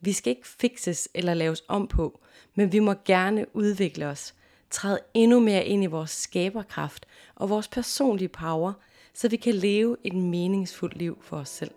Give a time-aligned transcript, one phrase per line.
[0.00, 2.20] Vi skal ikke fikses eller laves om på,
[2.54, 4.34] men vi må gerne udvikle os,
[4.70, 8.72] træde endnu mere ind i vores skaberkraft og vores personlige power,
[9.14, 11.70] så vi kan leve et meningsfuldt liv for os selv.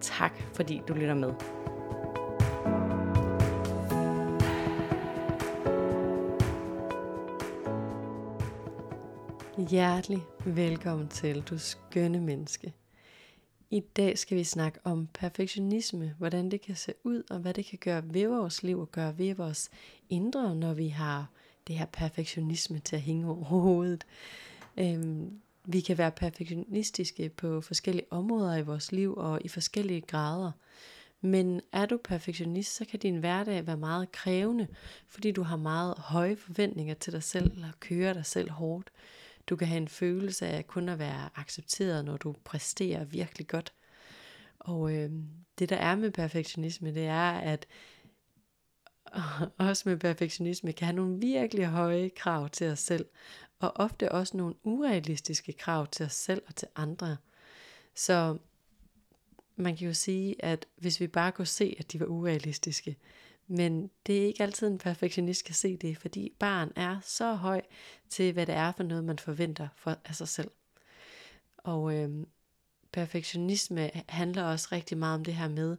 [0.00, 1.32] Tak fordi du lytter med.
[9.70, 12.72] Hjertelig velkommen til, du skønne menneske.
[13.70, 17.66] I dag skal vi snakke om perfektionisme, hvordan det kan se ud, og hvad det
[17.66, 19.70] kan gøre ved vores liv og gøre ved vores
[20.08, 21.30] indre, når vi har
[21.66, 24.06] det her perfektionisme til at hænge over hovedet.
[24.76, 30.52] Øhm, vi kan være perfektionistiske på forskellige områder i vores liv og i forskellige grader.
[31.20, 34.66] Men er du perfektionist, så kan din hverdag være meget krævende,
[35.06, 38.90] fordi du har meget høje forventninger til dig selv, eller kører dig selv hårdt.
[39.48, 43.72] Du kan have en følelse af kun at være accepteret, når du præsterer virkelig godt.
[44.58, 45.10] Og øh,
[45.58, 47.66] det der er med perfektionisme, det er, at
[49.58, 53.06] også med perfektionisme kan have nogle virkelig høje krav til os selv,
[53.58, 57.16] og ofte også nogle urealistiske krav til os selv og til andre.
[57.94, 58.38] Så
[59.56, 62.96] man kan jo sige, at hvis vi bare kunne se, at de var urealistiske,
[63.48, 67.62] men det er ikke altid en perfektionist kan se det, fordi barn er så høj
[68.10, 70.50] til, hvad det er for noget, man forventer for, af sig selv.
[71.58, 72.26] Og øh,
[72.92, 75.76] perfektionisme handler også rigtig meget om det her med,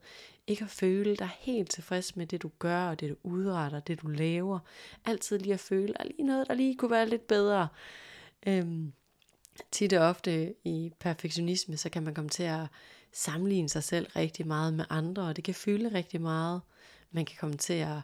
[0.47, 4.01] ikke at føle dig helt tilfreds med det, du gør, og det, du udretter, det,
[4.01, 4.59] du laver.
[5.06, 7.68] Altid lige at føle, at lige noget, der lige kunne være lidt bedre.
[8.47, 8.94] Øhm,
[9.72, 12.68] tit og ofte i perfektionisme, så kan man komme til at
[13.13, 16.62] sammenligne sig selv rigtig meget med andre, og det kan fylde rigtig meget.
[17.12, 17.97] Man kan komme til at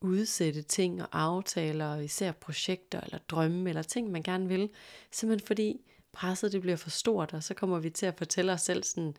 [0.00, 4.70] udsætte ting og aftaler, og især projekter eller drømme eller ting, man gerne vil,
[5.10, 5.80] simpelthen fordi
[6.12, 9.16] presset det bliver for stort, og så kommer vi til at fortælle os selv sådan,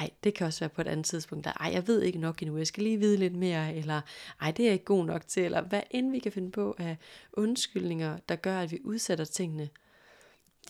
[0.00, 2.42] ej, det kan også være på et andet tidspunkt, der, ej, jeg ved ikke nok
[2.42, 4.00] endnu, jeg skal lige vide lidt mere, eller
[4.40, 6.76] ej, det er jeg ikke god nok til, eller hvad end vi kan finde på
[6.78, 6.96] af
[7.32, 9.68] undskyldninger, der gør, at vi udsætter tingene.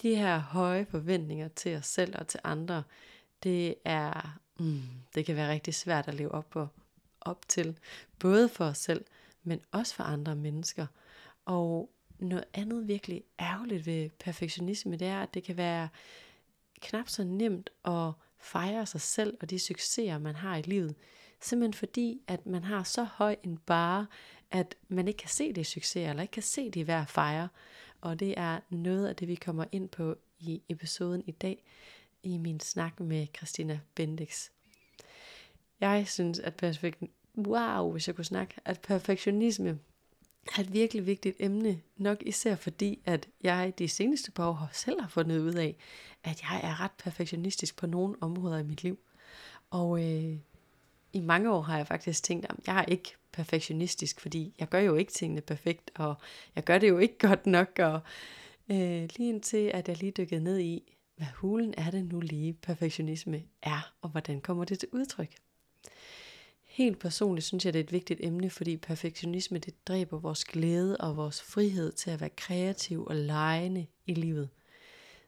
[0.03, 2.82] De her høje forventninger til os selv og til andre,
[3.43, 4.82] det er, mm,
[5.15, 6.69] det kan være rigtig svært at leve op på
[7.25, 7.78] op til,
[8.19, 9.05] både for os selv,
[9.43, 10.87] men også for andre mennesker.
[11.44, 15.88] Og noget andet virkelig ærgerligt ved perfektionisme, det er, at det kan være
[16.81, 20.94] knap så nemt at fejre sig selv og de succeser, man har i livet.
[21.41, 24.06] Simpelthen fordi, at man har så høj en bare,
[24.50, 27.49] at man ikke kan se det succes, eller ikke kan se det værd at fejre.
[28.00, 31.65] Og det er noget af det, vi kommer ind på i episoden i dag,
[32.22, 34.49] i min snak med Christina Bendix.
[35.82, 37.03] Jeg synes, at perfekt,
[37.37, 39.78] wow, hvis jeg kunne snakke, at perfektionisme
[40.56, 45.00] er et virkelig vigtigt emne, nok især fordi, at jeg de seneste par år selv
[45.00, 45.76] har fundet ud af,
[46.25, 48.98] at jeg er ret perfektionistisk på nogle områder i mit liv.
[49.70, 50.37] Og øh,
[51.12, 54.81] i mange år har jeg faktisk tænkt, at jeg er ikke perfektionistisk, fordi jeg gør
[54.81, 56.14] jo ikke tingene perfekt, og
[56.56, 58.00] jeg gør det jo ikke godt nok, og
[58.70, 62.53] øh, lige indtil at jeg lige dykkede ned i, hvad hulen er det nu lige
[62.53, 65.34] perfektionisme er, og hvordan kommer det til udtryk.
[66.72, 70.97] Helt personligt synes jeg, det er et vigtigt emne, fordi perfektionisme det dræber vores glæde
[70.97, 74.49] og vores frihed til at være kreativ og lejende i livet.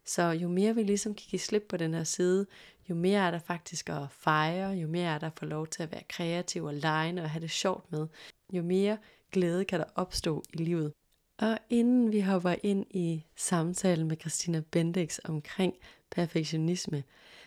[0.05, 2.47] Så jo mere vi ligesom kan give slip på den her side,
[2.91, 5.83] jo mere er der faktisk at fejre, jo mere er der at få lov til
[5.83, 8.07] at være kreativ og lejende og have det sjovt med,
[8.53, 8.99] jo mere
[9.33, 10.93] glæde kan der opstå i livet.
[11.39, 15.75] Og inden vi hopper ind i samtalen med Christina Bendix omkring
[16.11, 17.05] perfektionisme,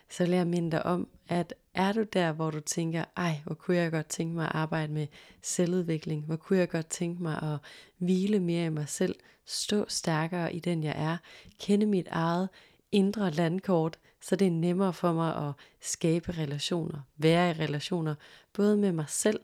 [0.09, 3.55] så vil jeg minde dig om, at er du der, hvor du tænker, ej, hvor
[3.55, 5.07] kunne jeg godt tænke mig at arbejde med
[5.41, 7.59] selvudvikling, hvor kunne jeg godt tænke mig at
[7.97, 9.15] hvile mere i mig selv,
[9.45, 11.17] stå stærkere i den jeg er,
[11.59, 12.49] kende mit eget
[12.91, 18.15] indre landkort, så det er nemmere for mig at skabe relationer, være i relationer,
[18.53, 19.39] både med mig selv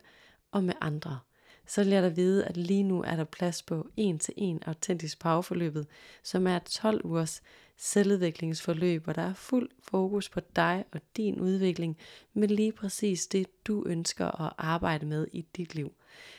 [0.52, 1.20] og med andre.
[1.68, 5.20] Så lær dig vide, at lige nu er der plads på en til en autentisk
[5.20, 5.88] powerforløbet,
[6.24, 7.42] som er 12 ugers
[7.78, 11.98] selvudviklingsforløb, hvor der er fuld fokus på dig og din udvikling,
[12.34, 15.94] med lige præcis det, du ønsker at arbejde med i dit liv.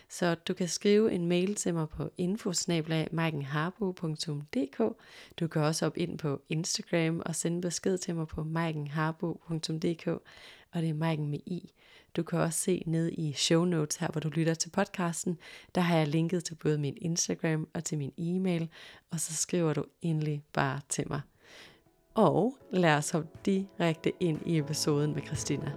[0.09, 4.97] Så du kan skrive en mail til mig på infosnablag.maikenharbo.dk
[5.41, 10.09] Du kan også op ind på Instagram og sende besked til mig på maikenharbo.dk
[10.75, 11.73] og det er Maiken med i.
[12.17, 15.39] Du kan også se ned i show notes her, hvor du lytter til podcasten.
[15.75, 18.69] Der har jeg linket til både min Instagram og til min e-mail,
[19.11, 21.21] og så skriver du endelig bare til mig.
[22.15, 25.73] Og lad os hoppe direkte ind i episoden med Christina.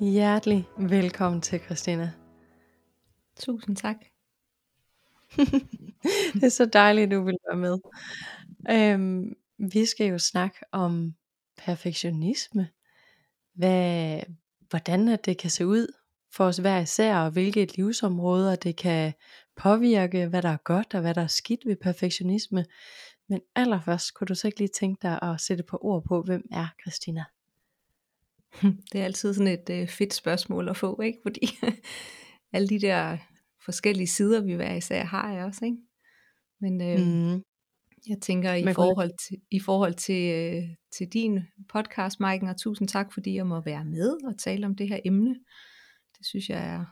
[0.00, 2.12] Hjertelig velkommen til Christina.
[3.36, 3.96] Tusind tak.
[6.34, 7.78] det er så dejligt, at du vil være med.
[8.70, 9.34] Øhm,
[9.72, 11.14] vi skal jo snakke om
[11.58, 12.68] perfektionisme.
[13.54, 14.20] Hvad,
[14.70, 15.86] hvordan at det kan se ud
[16.32, 19.12] for os hver især, og hvilke livsområder det kan
[19.56, 22.64] påvirke, hvad der er godt og hvad der er skidt ved perfektionisme.
[23.28, 26.48] Men allerførst, kunne du så ikke lige tænke dig at sætte på ord på, hvem
[26.52, 27.24] er Christina?
[28.92, 31.18] Det er altid sådan et øh, fedt spørgsmål at få, ikke?
[31.22, 31.40] Fordi
[32.52, 33.18] alle de der
[33.64, 35.78] forskellige sider, vi hver især har jeg også, ikke?
[36.60, 37.42] Men øh, mm.
[38.08, 40.62] jeg tænker i forhold til, i forhold til, øh,
[40.92, 44.74] til din podcast, Maiken, og tusind tak, fordi jeg må være med og tale om
[44.74, 45.34] det her emne.
[46.18, 46.84] Det synes jeg er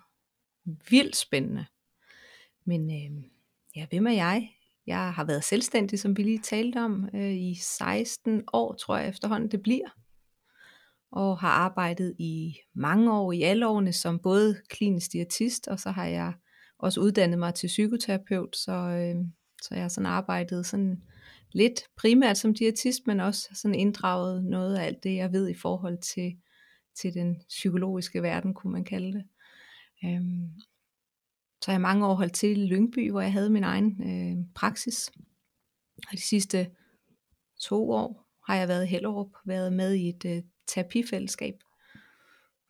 [0.91, 1.67] vildt spændende.
[2.65, 3.25] Men øh,
[3.76, 4.50] ja, hvem er jeg?
[4.87, 9.09] Jeg har været selvstændig, som vi lige talte om, øh, i 16 år, tror jeg
[9.09, 9.88] efterhånden det bliver.
[11.12, 15.91] Og har arbejdet i mange år, i alle årene, som både klinisk diætist, og så
[15.91, 16.32] har jeg
[16.79, 19.17] også uddannet mig til psykoterapeut, så, øh,
[19.63, 21.03] så jeg har sådan arbejdet sådan
[21.53, 25.55] lidt primært som diætist, men også sådan inddraget noget af alt det, jeg ved i
[25.55, 26.37] forhold til,
[27.01, 29.25] til den psykologiske verden, kunne man kalde det.
[30.05, 30.51] Øhm,
[31.63, 34.45] så har jeg mange år holdt til i Lyngby, hvor jeg havde min egen øh,
[34.55, 35.11] praksis.
[35.97, 36.71] Og de sidste
[37.61, 41.55] to år har jeg været i Hellerup, været med i et øh, terapifællesskab.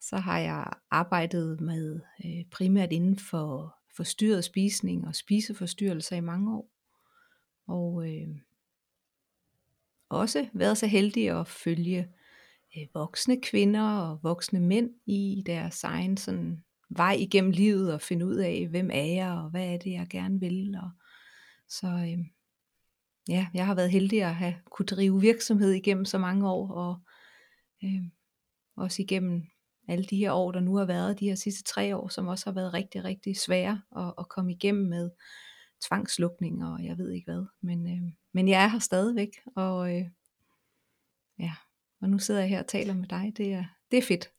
[0.00, 6.56] Så har jeg arbejdet med øh, primært inden for forstyrret spisning og spiseforstyrrelser i mange
[6.56, 6.77] år.
[7.68, 8.28] Og øh,
[10.08, 12.08] også været så heldig at følge
[12.76, 18.26] øh, voksne kvinder og voksne mænd i deres egen sådan, vej igennem livet og finde
[18.26, 20.76] ud af, hvem er jeg og hvad er det, jeg gerne vil.
[20.82, 20.90] Og,
[21.68, 22.18] så øh,
[23.28, 26.96] ja, jeg har været heldig at have kunne drive virksomhed igennem så mange år og
[27.84, 28.02] øh,
[28.76, 29.42] også igennem
[29.88, 32.46] alle de her år, der nu har været, de her sidste tre år, som også
[32.46, 35.10] har været rigtig, rigtig svære at, at komme igennem med
[35.80, 37.44] tvangslukning og jeg ved ikke hvad.
[37.60, 40.04] Men, øh, men jeg er her stadigvæk, og øh,
[41.38, 41.52] ja,
[42.00, 43.32] og nu sidder jeg her og taler med dig.
[43.36, 44.30] Det er, det er fedt.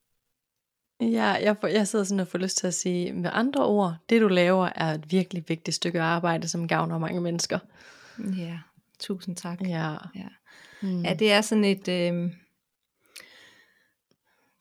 [1.01, 3.95] Ja, jeg, får, jeg sidder sådan og får lyst til at sige, med andre ord,
[4.09, 7.59] det du laver er et virkelig vigtigt stykke arbejde, som gavner mange mennesker.
[8.37, 8.59] Ja,
[8.99, 9.61] tusind tak.
[9.61, 10.27] Ja, ja.
[10.81, 11.01] Mm.
[11.01, 11.87] ja det er sådan et...
[11.87, 12.31] Øh,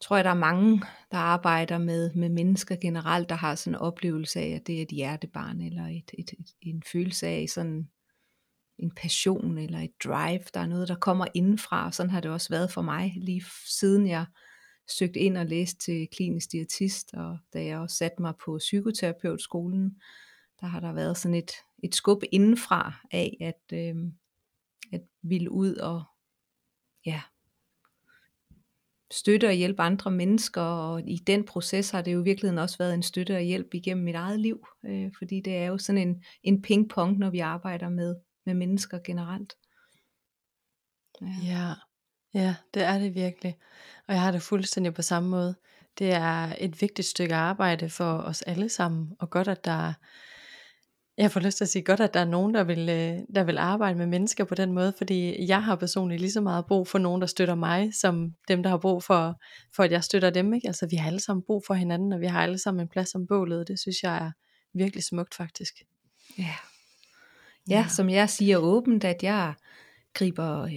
[0.01, 3.81] tror jeg, der er mange, der arbejder med, med mennesker generelt, der har sådan en
[3.81, 7.89] oplevelse af, at det er et hjertebarn, eller et, et, et, en følelse af sådan
[8.79, 10.43] en passion, eller et drive.
[10.55, 13.45] Der er noget, der kommer indenfra, og sådan har det også været for mig, lige
[13.67, 14.27] siden jeg
[14.99, 20.01] søgte ind og læste til klinisk diætist, og da jeg også satte mig på psykoterapeutskolen,
[20.61, 21.51] der har der været sådan et,
[21.83, 23.97] et skub indenfra af, at, øh,
[24.93, 26.03] at ville ud og
[27.07, 27.23] ja,
[29.11, 32.79] støtte og hjælpe andre mennesker, og i den proces har det jo i virkeligheden også
[32.79, 36.09] været en støtte og hjælp igennem mit eget liv, øh, fordi det er jo sådan
[36.09, 38.17] en, en ping-pong, når vi arbejder med,
[38.47, 39.55] med mennesker generelt.
[41.21, 41.27] Ja.
[41.45, 41.75] ja,
[42.35, 43.57] ja, det er det virkelig,
[44.09, 45.55] og jeg har det fuldstændig på samme måde.
[45.99, 49.93] Det er et vigtigt stykke arbejde for os alle sammen, og godt at der
[51.19, 53.45] jeg får lyst til at sige godt, at der er nogen, der vil, øh, der
[53.45, 56.89] vil arbejde med mennesker på den måde, fordi jeg har personligt lige så meget brug
[56.89, 59.41] for nogen, der støtter mig, som dem, der har brug for,
[59.77, 60.55] for at jeg støtter dem.
[60.55, 60.67] Ikke?
[60.67, 63.15] Altså vi har alle sammen brug for hinanden, og vi har alle sammen en plads
[63.15, 64.31] om bålet, det synes jeg er
[64.75, 65.75] virkelig smukt faktisk.
[66.39, 66.55] Ja,
[67.69, 69.55] ja som jeg siger åbent, at jeg
[70.15, 70.73] griber øh,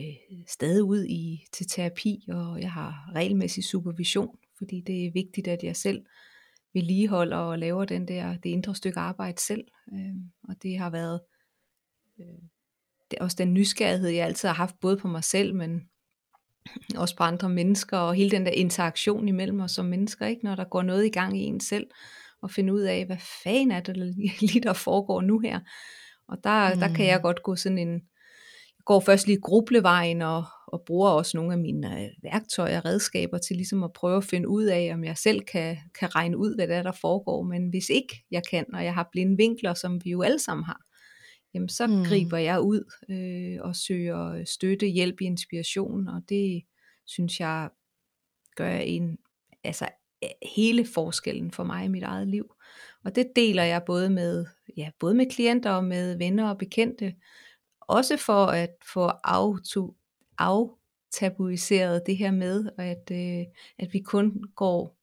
[0.48, 5.64] stadig ud i til terapi, og jeg har regelmæssig supervision, fordi det er vigtigt, at
[5.64, 6.02] jeg selv
[6.74, 9.64] vedligeholder og laver den der, det indre stykke arbejde selv.
[9.94, 10.16] Øh,
[10.50, 11.20] og det har været
[12.20, 12.42] øh,
[13.12, 15.82] det er også den nysgerrighed, jeg altid har haft, både på mig selv, men
[16.98, 20.46] også på andre mennesker, og hele den der interaktion imellem os som mennesker, ikke?
[20.46, 21.88] når der går noget i gang i en selv,
[22.42, 23.98] og finde ud af, hvad fanden er det
[24.42, 25.60] lige, der foregår nu her.
[26.28, 26.80] Og der, mm.
[26.80, 27.22] der kan jeg mm.
[27.22, 27.94] godt gå sådan en,
[28.78, 32.86] jeg går først lige grublevejen, og, og bruger også nogle af mine øh, værktøjer og
[32.86, 36.38] redskaber til ligesom at prøve at finde ud af, om jeg selv kan, kan regne
[36.38, 37.44] ud, hvad det er, der foregår.
[37.44, 40.66] Men hvis ikke jeg kan, og jeg har blinde vinkler, som vi jo alle sammen
[40.66, 40.82] har,
[41.54, 42.04] jamen så mm.
[42.04, 46.64] griber jeg ud øh, og søger støtte, hjælp, inspiration, og det
[47.06, 47.70] synes jeg
[48.56, 49.18] gør en,
[49.64, 49.88] altså
[50.56, 52.46] hele forskellen for mig i mit eget liv.
[53.06, 54.46] Og det deler jeg både med,
[54.78, 57.14] ja, både med klienter og med venner og bekendte,
[57.82, 59.96] også for at få auto,
[60.42, 63.46] aftabuiseret det her med, at, øh,
[63.80, 64.98] at vi kun går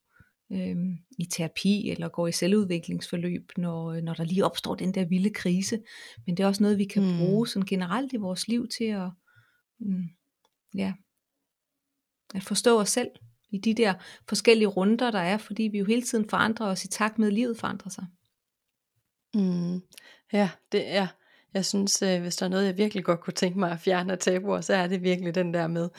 [0.51, 0.75] øh,
[1.19, 5.81] i terapi eller går i selvudviklingsforløb, når, når der lige opstår den der vilde krise.
[6.25, 7.17] Men det er også noget, vi kan mm.
[7.17, 9.09] bruge sådan generelt i vores liv til at,
[9.79, 10.03] mm,
[10.75, 10.93] ja,
[12.35, 13.09] at forstå os selv
[13.51, 13.93] i de der
[14.29, 17.33] forskellige runder, der er, fordi vi jo hele tiden forandrer os i takt med, at
[17.33, 18.05] livet forandrer sig.
[19.33, 19.81] Mm.
[20.33, 21.07] Ja, det er.
[21.53, 24.13] Jeg synes, øh, hvis der er noget, jeg virkelig godt kunne tænke mig at fjerne
[24.13, 25.89] af tabuer, så er det virkelig den der med,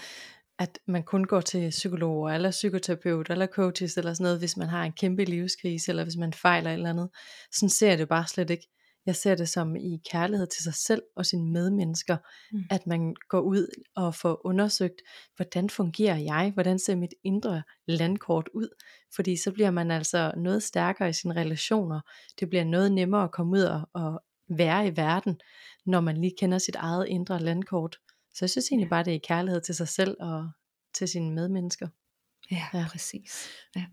[0.59, 4.69] at man kun går til psykologer, eller psykoterapeut, eller coaches, eller sådan noget, hvis man
[4.69, 7.09] har en kæmpe livskrise, eller hvis man fejler et eller andet.
[7.53, 8.69] Sådan ser jeg det bare slet ikke.
[9.07, 12.17] Jeg ser det som i kærlighed til sig selv og sine medmennesker,
[12.53, 12.63] mm.
[12.71, 13.67] at man går ud
[13.97, 15.03] og får undersøgt,
[15.37, 18.69] hvordan fungerer jeg, hvordan ser mit indre landkort ud,
[19.15, 22.01] fordi så bliver man altså noget stærkere i sine relationer,
[22.41, 25.41] det bliver noget nemmere at komme ud og, og være i verden,
[25.87, 27.97] når man lige kender sit eget indre landkort.
[28.35, 30.51] Så jeg synes egentlig bare, det er kærlighed til sig selv og
[30.95, 31.89] til sine medmennesker.
[32.51, 32.87] Ja, ja.
[32.91, 33.49] præcis.
[33.77, 33.85] Ja.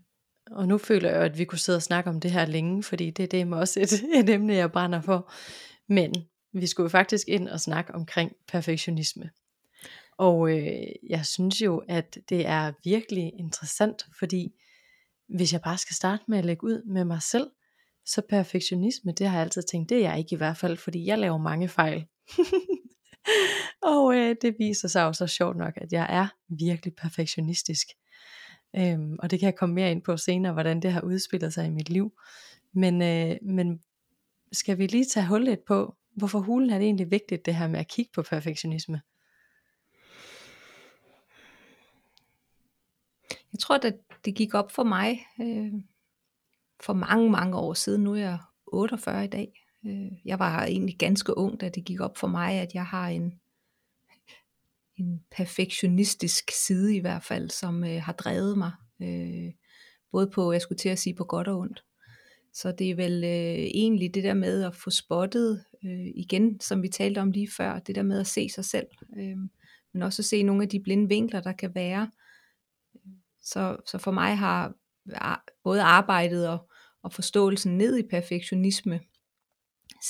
[0.50, 3.10] Og nu føler jeg at vi kunne sidde og snakke om det her længe, fordi
[3.10, 3.92] det, det er også et,
[4.24, 5.32] et emne, jeg brænder for.
[5.88, 6.14] Men
[6.52, 9.30] vi skulle faktisk ind og snakke omkring perfektionisme.
[10.18, 14.54] Og øh, jeg synes jo, at det er virkelig interessant, fordi
[15.28, 17.50] hvis jeg bare skal starte med at lægge ud med mig selv,
[18.08, 21.06] så perfektionisme, det har jeg altid tænkt, det er jeg ikke i hvert fald, fordi
[21.06, 22.06] jeg laver mange fejl.
[23.92, 27.86] og øh, det viser sig jo så sjovt nok, at jeg er virkelig perfektionistisk.
[28.76, 31.66] Øhm, og det kan jeg komme mere ind på senere, hvordan det har udspillet sig
[31.66, 32.12] i mit liv.
[32.72, 33.80] Men, øh, men
[34.52, 37.68] skal vi lige tage hul lidt på, hvorfor hulen er det egentlig vigtigt, det her
[37.68, 39.00] med at kigge på perfektionisme?
[43.52, 45.72] Jeg tror, at det gik op for mig øh,
[46.80, 48.04] for mange, mange år siden.
[48.04, 49.52] Nu er jeg 48 i dag.
[49.86, 53.08] Øh, jeg var egentlig ganske ung, da det gik op for mig, at jeg har
[53.08, 53.40] en,
[55.00, 58.72] en perfektionistisk side i hvert fald, som øh, har drevet mig.
[59.02, 59.52] Øh,
[60.12, 61.84] både på, jeg skulle til at sige, på godt og ondt.
[62.52, 66.82] Så det er vel øh, egentlig det der med at få spottet, øh, igen, som
[66.82, 68.86] vi talte om lige før, det der med at se sig selv,
[69.18, 69.36] øh,
[69.92, 72.10] men også at se nogle af de blinde vinkler, der kan være.
[73.42, 74.74] Så, så for mig har
[75.64, 76.67] både arbejdet og,
[77.08, 79.00] og forståelsen ned i perfektionisme,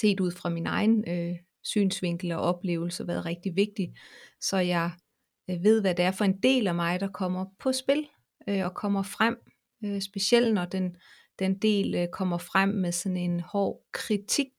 [0.01, 3.95] set ud fra min egen øh, synsvinkel og oplevelse, været rigtig vigtig,
[4.41, 4.91] så jeg
[5.51, 8.07] øh, ved, hvad det er for en del af mig, der kommer på spil
[8.49, 9.37] øh, og kommer frem,
[9.85, 10.97] øh, specielt når den,
[11.39, 14.53] den del øh, kommer frem med sådan en hård kritik,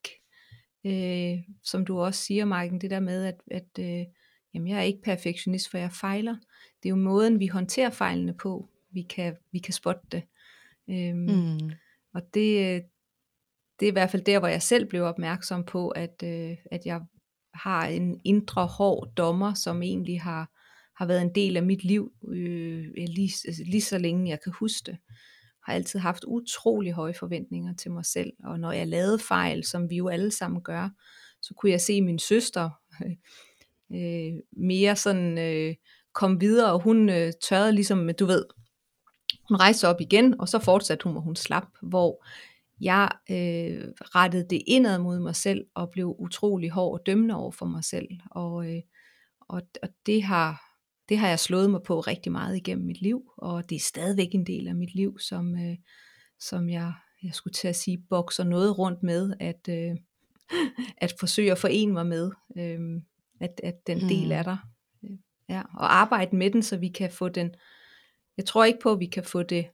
[0.86, 4.05] øh, som du også siger, Marken, det der med, at, at øh,
[4.53, 6.36] jamen, jeg er ikke perfektionist, for jeg fejler.
[6.84, 10.24] Det er jo måden, vi håndterer fejlene på, vi kan, vi kan spotte det.
[10.89, 11.72] Øhm, mm.
[12.13, 12.82] Og det, øh,
[13.80, 16.86] det er i hvert fald der, hvor jeg selv blev opmærksom på, at, øh, at
[16.86, 17.01] jeg
[17.54, 20.50] har en indre hård dommer, som egentlig har,
[20.98, 24.54] har været en del af mit liv øh, lige, altså lige så længe jeg kan
[24.60, 24.98] huske det.
[25.66, 29.89] Har altid haft utrolig høje forventninger til mig selv, og når jeg lavede fejl, som
[29.89, 30.89] vi jo alle sammen gør,
[31.42, 32.70] så kunne jeg se min søster
[33.96, 35.75] øh, mere sådan øh,
[36.13, 38.46] komme videre, og hun øh, tørrede ligesom, du ved,
[39.50, 42.25] hun rejste op igen, og så fortsatte hun, og hun slap, hvor
[42.82, 47.51] jeg øh, rettede det indad mod mig selv, og blev utrolig hård og dømmende over
[47.51, 48.08] for mig selv.
[48.32, 48.82] Og, øh,
[49.39, 50.62] og, og det, har,
[51.10, 54.29] det har jeg slået mig på rigtig meget igennem mit liv, og det er stadigvæk
[54.32, 55.77] en del af mit liv, som, øh,
[56.39, 59.96] som jeg, jeg skulle til at sige, bokser noget rundt med, at, øh,
[61.06, 62.79] at forsøge at forene mig med, øh,
[63.41, 64.46] at, at den del er mm.
[64.46, 64.58] der.
[65.50, 67.51] Ja, og arbejde med den, så vi kan få den,
[68.39, 69.69] jeg tror ikke på, at vi kan få det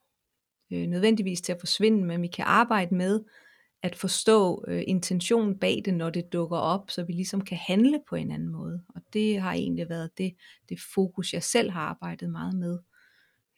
[0.72, 3.24] øh, nødvendigvis til at forsvinde, men vi kan arbejde med
[3.84, 8.02] at forstå øh, intentionen bag det, når det dukker op, så vi ligesom kan handle
[8.10, 8.84] på en anden måde.
[8.96, 10.36] Og det har egentlig været det,
[10.70, 12.80] det fokus, jeg selv har arbejdet meget med.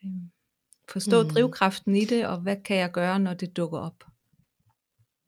[0.05, 0.11] Øh,
[0.89, 1.29] forstå mm.
[1.29, 4.03] drivkraften i det, og hvad kan jeg gøre, når det dukker op.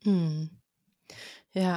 [0.06, 0.48] Mm.
[1.54, 1.76] Ja,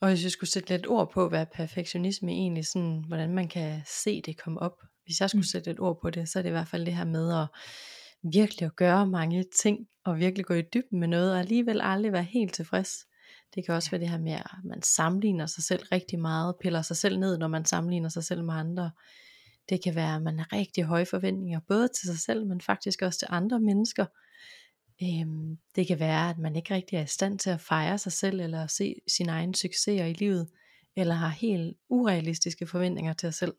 [0.00, 3.82] og hvis jeg skulle sætte lidt ord på, hvad perfektionisme egentlig sådan, hvordan man kan
[3.86, 4.82] se det komme op.
[5.04, 5.44] Hvis jeg skulle mm.
[5.44, 7.46] sætte et ord på det, så er det i hvert fald det her med at
[8.32, 12.12] virkelig at gøre mange ting, og virkelig gå i dybden med noget, og alligevel aldrig
[12.12, 13.06] være helt tilfreds.
[13.54, 16.82] Det kan også være det her med, at man sammenligner sig selv rigtig meget, piller
[16.82, 18.90] sig selv ned, når man sammenligner sig selv med andre.
[19.68, 23.02] Det kan være, at man har rigtig høje forventninger, både til sig selv, men faktisk
[23.02, 24.06] også til andre mennesker.
[25.02, 28.12] Øhm, det kan være, at man ikke rigtig er i stand til at fejre sig
[28.12, 30.48] selv, eller se sine egne succeser i livet,
[30.96, 33.54] eller har helt urealistiske forventninger til sig selv.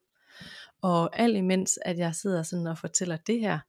[0.84, 3.60] Og alt imens, at jeg sidder sådan og fortæller det her,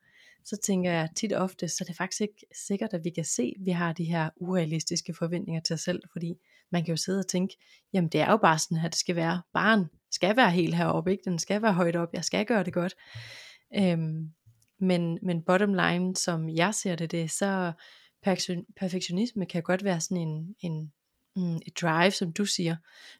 [0.44, 3.24] så tænker jeg tit og ofte, så det er faktisk ikke sikkert, at vi kan
[3.24, 6.34] se, at vi har de her urealistiske forventninger til os selv, fordi
[6.72, 7.56] man kan jo sidde og tænke,
[7.92, 11.10] jamen det er jo bare sådan, at det skal være, barn skal være helt heroppe,
[11.10, 11.22] ikke?
[11.24, 12.94] den skal være højt op, jeg skal gøre det godt.
[13.76, 14.30] Øhm,
[14.80, 17.72] men, men bottom line, som jeg ser det, det er så
[18.76, 20.92] perfektionisme kan godt være sådan en, en
[21.36, 22.76] mm, et drive, som du siger,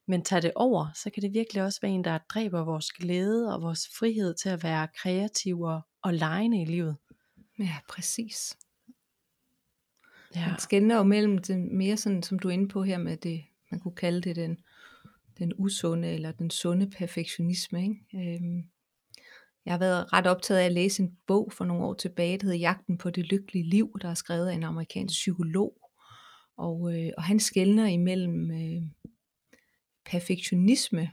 [0.07, 3.55] men tager det over, så kan det virkelig også være en, der dræber vores glæde
[3.55, 6.97] og vores frihed til at være kreative og, og lejende i livet.
[7.59, 8.57] Ja, præcis.
[10.35, 10.49] Ja.
[10.49, 13.45] Man skænder jo mellem det mere sådan, som du er inde på her med det,
[13.71, 14.59] man kunne kalde det den,
[15.39, 17.83] den usunde eller den sunde perfektionisme.
[17.83, 18.37] Ikke?
[18.37, 18.65] Øhm,
[19.65, 22.45] jeg har været ret optaget af at læse en bog for nogle år tilbage, der
[22.45, 25.84] hedder Jagten på det lykkelige liv, der er skrevet af en amerikansk psykolog.
[26.59, 28.83] Og, øh, og han skældner imellem øh,
[30.05, 31.11] perfektionisme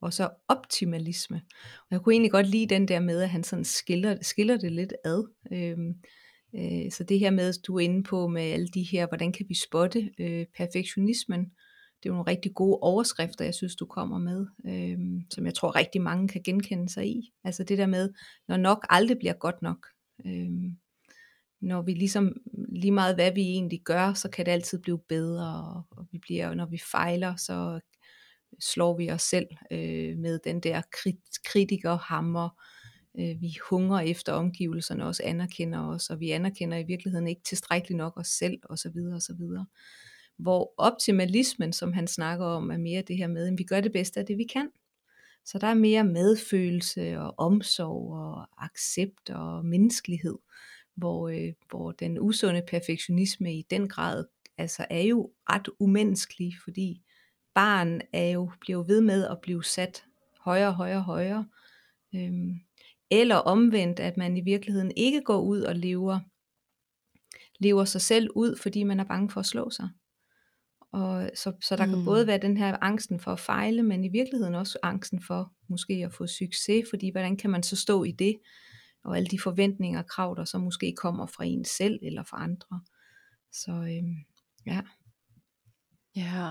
[0.00, 1.42] og så optimalisme.
[1.80, 4.72] Og jeg kunne egentlig godt lide den der med, at han sådan skiller, skiller det
[4.72, 5.24] lidt ad.
[5.52, 5.94] Øhm,
[6.54, 9.32] øh, så det her med, at du er inde på med alle de her, hvordan
[9.32, 11.40] kan vi spotte øh, perfektionismen,
[12.02, 15.54] det er jo nogle rigtig gode overskrifter, jeg synes, du kommer med, øhm, som jeg
[15.54, 17.32] tror rigtig mange kan genkende sig i.
[17.44, 18.10] Altså det der med,
[18.48, 19.86] når nok aldrig bliver godt nok.
[20.26, 20.76] Øhm,
[21.60, 22.36] når vi ligesom,
[22.68, 26.54] lige meget hvad vi egentlig gør, så kan det altid blive bedre, og vi bliver,
[26.54, 27.80] når vi fejler, så
[28.60, 32.48] slår vi os selv øh, med den der krit- kritikerhammer.
[33.18, 37.98] Øh, vi hungrer efter omgivelserne, også anerkender os, og vi anerkender i virkeligheden ikke tilstrækkeligt
[37.98, 38.96] nok os selv, osv.
[39.14, 39.40] osv.
[40.38, 43.92] Hvor optimalismen, som han snakker om, er mere det her med, at vi gør det
[43.92, 44.68] bedste af det, vi kan.
[45.44, 50.38] Så der er mere medfølelse og omsorg og accept og menneskelighed,
[51.00, 54.24] hvor, øh, hvor den usunde perfektionisme i den grad
[54.58, 57.02] altså er jo ret umenneskelig, fordi
[57.54, 60.04] barn er jo, bliver jo ved med at blive sat
[60.40, 61.46] højere, højere, højere.
[62.14, 62.54] Øhm,
[63.10, 66.20] eller omvendt, at man i virkeligheden ikke går ud og lever,
[67.60, 69.88] lever sig selv ud, fordi man er bange for at slå sig.
[70.92, 71.92] Og så, så der mm.
[71.92, 75.52] kan både være den her angsten for at fejle, men i virkeligheden også angsten for
[75.68, 78.36] måske at få succes, fordi hvordan kan man så stå i det,
[79.04, 82.42] og alle de forventninger og krav, der så måske kommer fra en selv eller fra
[82.42, 82.80] andre.
[83.52, 84.16] Så øhm,
[84.66, 84.80] ja.
[86.16, 86.50] Ja,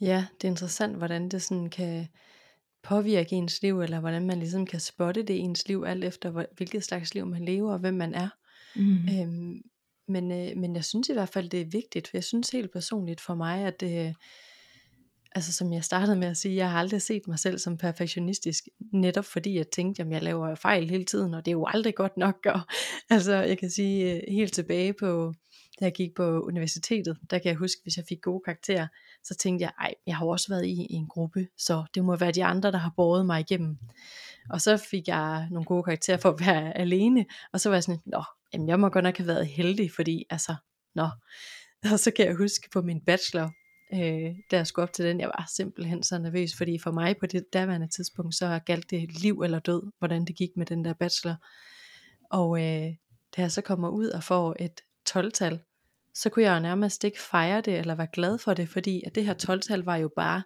[0.00, 2.08] Ja, det er interessant, hvordan det sådan kan
[2.82, 6.46] påvirke ens liv, eller hvordan man ligesom kan spotte det i ens liv, alt efter
[6.56, 8.28] hvilket slags liv man lever, og hvem man er.
[8.76, 9.20] Mm.
[9.20, 9.62] Øhm,
[10.08, 12.72] men, øh, men jeg synes i hvert fald, det er vigtigt, for jeg synes helt
[12.72, 14.14] personligt for mig, at det, øh,
[15.34, 18.64] altså som jeg startede med at sige, jeg har aldrig set mig selv som perfektionistisk,
[18.92, 21.94] netop fordi jeg tænkte, at jeg laver fejl hele tiden, og det er jo aldrig
[21.94, 22.46] godt nok.
[22.46, 22.60] Og,
[23.10, 25.34] altså jeg kan sige, øh, helt tilbage på,
[25.80, 28.86] da jeg gik på universitetet, der kan jeg huske, hvis jeg fik gode karakterer,
[29.24, 32.16] så tænkte jeg, ej, jeg har også været i, i en gruppe, så det må
[32.16, 33.78] være de andre, der har båret mig igennem.
[34.50, 37.82] Og så fik jeg nogle gode karakterer for at være alene, og så var jeg
[37.82, 40.54] sådan, nå, jamen jeg må godt nok have været heldig, fordi altså,
[40.94, 41.08] nå.
[41.92, 43.50] Og så kan jeg huske på min bachelor,
[43.94, 47.16] øh, da jeg skulle op til den, jeg var simpelthen så nervøs, fordi for mig
[47.20, 50.84] på det daværende tidspunkt, så galt det liv eller død, hvordan det gik med den
[50.84, 51.34] der bachelor.
[52.30, 52.94] Og øh,
[53.36, 54.80] da jeg så kommer ud og får et
[55.10, 55.60] 12-tal,
[56.14, 59.14] så kunne jeg jo nærmest ikke fejre det eller være glad for det, fordi at
[59.14, 60.42] det her 12-tal var jo bare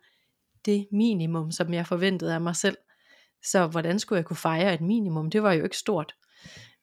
[0.65, 2.77] det minimum, som jeg forventede af mig selv.
[3.45, 5.31] Så hvordan skulle jeg kunne fejre et minimum?
[5.31, 6.15] Det var jo ikke stort.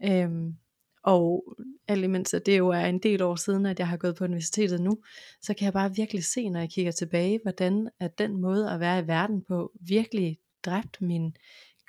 [0.04, 0.56] Øhm,
[1.06, 4.16] og alt imens at det jo er en del år siden, at jeg har gået
[4.16, 4.98] på universitetet nu,
[5.42, 8.80] så kan jeg bare virkelig se, når jeg kigger tilbage, hvordan at den måde at
[8.80, 11.36] være i verden på virkelig dræbt min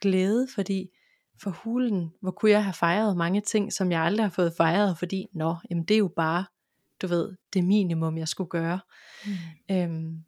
[0.02, 0.88] glæde, fordi
[1.42, 4.98] for hulen, hvor kunne jeg have fejret mange ting, som jeg aldrig har fået fejret,
[4.98, 6.44] fordi, nå, jamen det er jo bare,
[7.02, 8.80] du ved, det minimum, jeg skulle gøre.
[9.26, 9.74] Mm.
[9.74, 10.24] Øhm,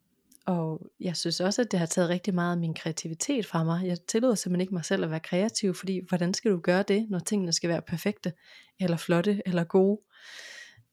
[0.49, 3.87] og jeg synes også, at det har taget rigtig meget af min kreativitet fra mig.
[3.87, 7.07] Jeg tillod simpelthen ikke mig selv at være kreativ, fordi hvordan skal du gøre det,
[7.11, 8.33] når tingene skal være perfekte,
[8.81, 10.01] eller flotte, eller gode?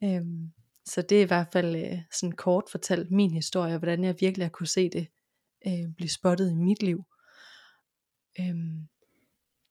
[0.04, 0.52] Øhm,
[0.86, 4.46] så det er i hvert fald øh, sådan kort fortalt min historie, hvordan jeg virkelig
[4.46, 5.08] har kunne se det
[5.68, 7.04] øh, blive spottet i mit liv.
[8.40, 8.88] Øhm,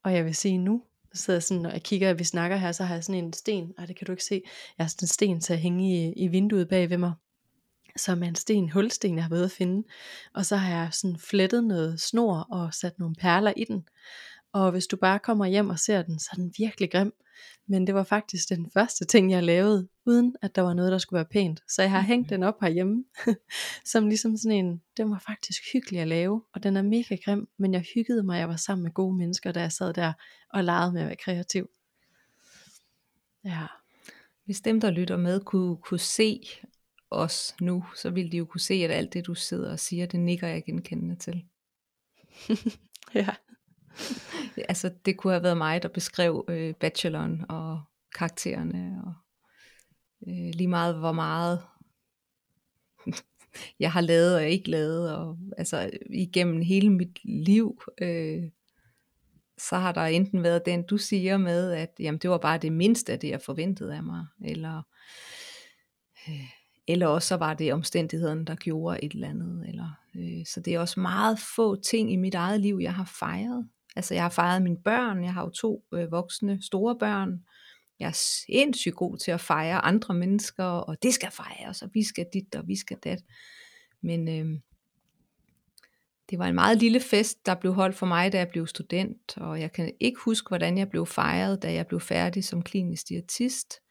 [0.05, 0.83] og jeg vil sige nu,
[1.14, 3.25] så sidder jeg sådan, når jeg kigger, at vi snakker her, så har jeg sådan
[3.25, 4.42] en sten, og det kan du ikke se,
[4.79, 7.12] jeg har sådan en sten til at hænge i, i vinduet bag ved mig,
[7.96, 9.88] som er en sten, hulsten, jeg har været at finde.
[10.35, 13.88] Og så har jeg sådan flettet noget snor og sat nogle perler i den.
[14.52, 17.12] Og hvis du bare kommer hjem og ser den, så er den virkelig grim.
[17.66, 20.98] Men det var faktisk den første ting, jeg lavede, uden at der var noget, der
[20.98, 21.61] skulle være pænt.
[21.68, 22.07] Så jeg har mm.
[22.07, 23.04] hængt den op herhjemme,
[23.92, 27.48] som ligesom sådan en, den var faktisk hyggelig at lave, og den er mega grim,
[27.59, 30.12] men jeg hyggede mig, jeg var sammen med gode mennesker, da jeg sad der
[30.50, 31.68] og legede med at være kreativ.
[33.44, 33.66] Ja.
[34.44, 36.40] Hvis dem, der lytter med, kunne, kunne se
[37.14, 40.07] os nu, så ville de jo kunne se, at alt det, du sidder og siger,
[40.07, 41.44] det nikker jeg genkendende til.
[43.14, 43.29] ja.
[44.68, 47.83] altså, det kunne have været mig, der beskrev øh, bacheloren og
[48.14, 49.12] karaktererne, og
[50.29, 51.62] øh, lige meget hvor meget
[53.81, 58.42] jeg har lavet og ikke lavet, og altså igennem hele mit liv, øh,
[59.59, 62.72] så har der enten været den, du siger med, at jamen, det var bare det
[62.72, 64.83] mindste af det, jeg forventede af mig, eller,
[66.29, 69.68] øh, eller også så var det omstændighederne, der gjorde et eller andet.
[69.68, 73.14] Eller, øh, så det er også meget få ting i mit eget liv, jeg har
[73.18, 73.68] fejret.
[73.97, 77.44] Altså jeg har fejret mine børn, jeg har jo to øh, voksne store børn,
[77.99, 78.12] jeg er
[78.47, 82.55] sindssygt god til at fejre andre mennesker, og det skal fejres, og vi skal dit,
[82.55, 83.18] og vi skal dat.
[84.01, 84.61] Men øh,
[86.31, 89.37] det var en meget lille fest, der blev holdt for mig, da jeg blev student,
[89.37, 93.09] og jeg kan ikke huske, hvordan jeg blev fejret, da jeg blev færdig som klinisk
[93.09, 93.84] diætist.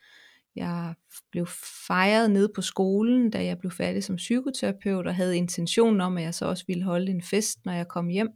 [0.55, 0.95] Jeg
[1.31, 1.47] blev
[1.87, 6.23] fejret ned på skolen, da jeg blev færdig som psykoterapeut, og havde intentionen om, at
[6.23, 8.29] jeg så også ville holde en fest, når jeg kom hjem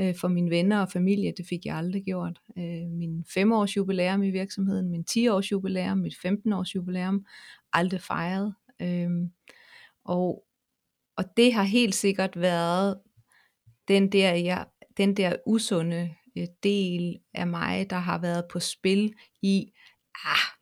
[0.00, 1.32] øh, for mine venner og familie.
[1.36, 2.40] Det fik jeg aldrig gjort.
[2.58, 7.26] Øh, min femårs jubilæum i virksomheden, min 10 års jubilæum, mit 15 års jubilæum,
[7.72, 8.54] aldrig fejret.
[8.82, 9.10] Øh,
[10.04, 10.44] og,
[11.16, 13.00] og det har helt sikkert været
[13.88, 19.14] den der, jeg, den der usunde øh, del af mig, der har været på spil
[19.42, 19.72] i,
[20.24, 20.57] ah,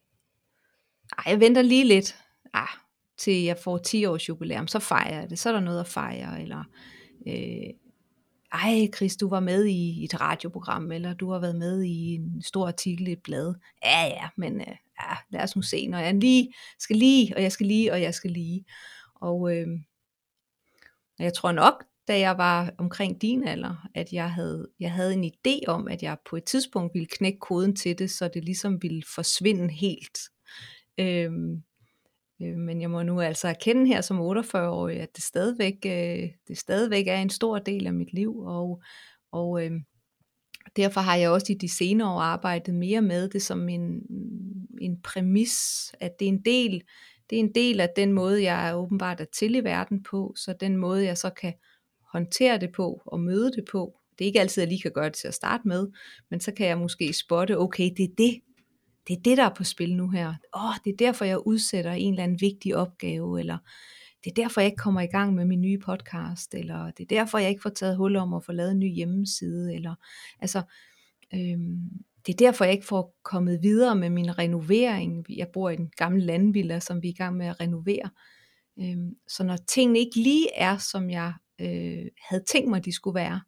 [1.18, 2.16] ej, jeg venter lige lidt,
[2.54, 2.68] ah,
[3.18, 5.86] til jeg får 10 års jubilæum, så fejrer jeg det, så er der noget at
[5.86, 6.64] fejre, eller
[7.26, 7.74] øh,
[8.52, 12.42] ej Chris, du var med i et radioprogram, eller du har været med i en
[12.42, 13.54] stor artikel i et blad.
[13.84, 17.42] Ja, ja, men øh, ja, lad os nu se, når jeg lige skal lige, og
[17.42, 18.64] jeg skal lige, og jeg skal lige.
[19.14, 19.66] Og øh,
[21.18, 25.24] jeg tror nok, da jeg var omkring din alder, at jeg havde, jeg havde en
[25.24, 28.82] idé om, at jeg på et tidspunkt ville knække koden til det, så det ligesom
[28.82, 30.18] ville forsvinde helt.
[30.98, 31.62] Øhm,
[32.42, 36.58] Øh, men jeg må nu altså erkende her som 48-årig, at det stadigvæk, øh, det
[36.58, 38.82] stadigvæk er en stor del af mit liv, og,
[39.32, 39.72] og øh,
[40.76, 44.02] derfor har jeg også i de senere år arbejdet mere med det som en,
[44.80, 45.54] en præmis,
[46.00, 46.82] at det er en del,
[47.30, 50.34] det er en del af den måde, jeg er åbenbart er til i verden på,
[50.36, 51.54] så den måde, jeg så kan
[52.12, 54.00] håndtere det på og møde det på.
[54.18, 55.88] Det er ikke altid, jeg lige kan gøre det til at starte med,
[56.30, 58.40] men så kan jeg måske spotte, okay, det er det,
[59.08, 60.28] det er det, der er på spil nu her.
[60.28, 63.58] Åh, oh, det er derfor, jeg udsætter en eller anden vigtig opgave, eller
[64.24, 67.16] det er derfor, jeg ikke kommer i gang med min nye podcast, eller det er
[67.16, 69.94] derfor, jeg ikke får taget hul om at få lavet en ny hjemmeside, eller
[70.40, 70.62] altså,
[71.34, 71.80] øhm,
[72.26, 75.26] det er derfor, jeg ikke får kommet videre med min renovering.
[75.28, 78.10] Jeg bor i en gammel landvilla, som vi er i gang med at renovere.
[78.80, 83.14] Øhm, så når tingene ikke lige er, som jeg øh, havde tænkt mig, de skulle
[83.14, 83.40] være,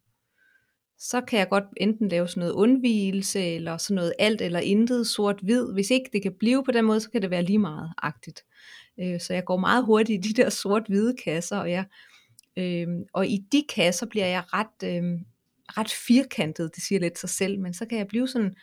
[0.98, 5.06] så kan jeg godt enten lave sådan noget undvigelse, eller sådan noget alt eller intet
[5.06, 5.72] sort-hvid.
[5.72, 8.44] Hvis ikke det kan blive på den måde, så kan det være lige meget agtigt.
[9.00, 11.84] Øh, så jeg går meget hurtigt i de der sort-hvide kasser, og, jeg,
[12.56, 15.20] øh, og i de kasser bliver jeg ret, øh,
[15.68, 18.54] ret firkantet, det siger lidt sig selv, men så kan jeg blive sådan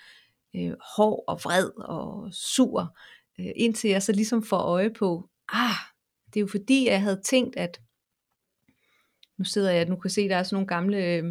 [0.55, 2.97] øh, hård og vred og sur,
[3.39, 5.75] øh, indtil jeg så ligesom får øje på, ah,
[6.27, 7.81] det er jo fordi, jeg havde tænkt, at
[9.37, 11.23] nu sidder jeg, nu kan se, der er sådan nogle gamle øh,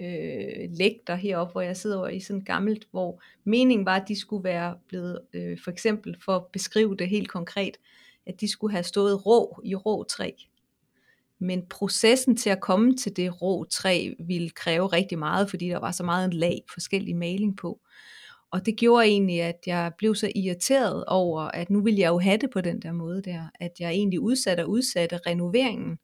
[0.00, 4.20] øh, lægter heroppe, hvor jeg sidder over i sådan gammelt, hvor meningen var, at de
[4.20, 7.76] skulle være blevet, øh, for eksempel for at beskrive det helt konkret,
[8.26, 10.30] at de skulle have stået rå i rå træ.
[11.38, 15.78] Men processen til at komme til det rå træ ville kræve rigtig meget, fordi der
[15.78, 17.80] var så meget en lag forskellig maling på.
[18.50, 22.18] Og det gjorde egentlig, at jeg blev så irriteret over, at nu ville jeg jo
[22.18, 25.98] have det på den der måde der, at jeg egentlig udsatte og udsatte renoveringen,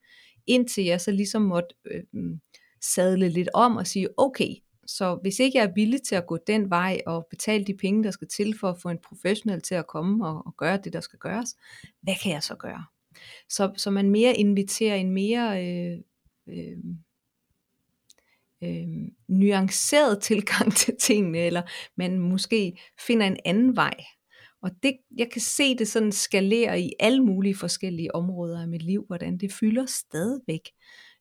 [0.47, 2.03] indtil jeg så ligesom måtte øh,
[2.81, 4.55] sadle lidt om og sige, okay,
[4.87, 8.05] så hvis ikke jeg er villig til at gå den vej og betale de penge,
[8.05, 10.93] der skal til for at få en professionel til at komme og, og gøre det,
[10.93, 11.57] der skal gøres,
[12.03, 12.85] hvad kan jeg så gøre?
[13.49, 15.99] Så, så man mere inviterer en mere øh,
[16.49, 16.79] øh,
[18.63, 18.89] øh,
[19.29, 21.63] nuanceret tilgang til tingene, eller
[21.97, 23.95] man måske finder en anden vej.
[24.63, 28.83] Og det, jeg kan se det sådan skalere i alle mulige forskellige områder af mit
[28.83, 30.71] liv, hvordan det fylder stadigvæk.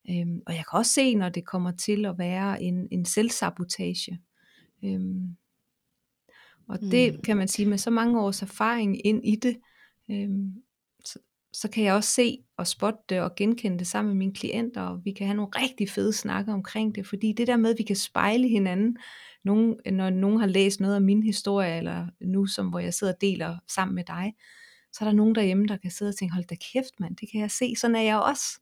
[0.10, 4.20] Øhm, og jeg kan også se, når det kommer til at være en, en selvsabotage.
[4.84, 5.38] Øhm,
[6.70, 7.22] og det mm.
[7.22, 9.58] kan man sige, med så mange års erfaring ind i det,
[10.12, 10.54] øhm,
[11.06, 11.20] så,
[11.54, 14.82] så kan jeg også se og spotte det og genkende det sammen med mine klienter,
[14.82, 17.78] og vi kan have nogle rigtig fede snakker omkring det, fordi det der med, at
[17.78, 18.98] vi kan spejle hinanden,
[19.44, 23.14] nogen, når nogen har læst noget af min historie, eller nu som hvor jeg sidder
[23.14, 24.34] og deler sammen med dig,
[24.94, 27.32] så er der nogen derhjemme, der kan sidde og tænke, hold da kæft mand, det
[27.32, 28.60] kan jeg se, sådan er jeg også.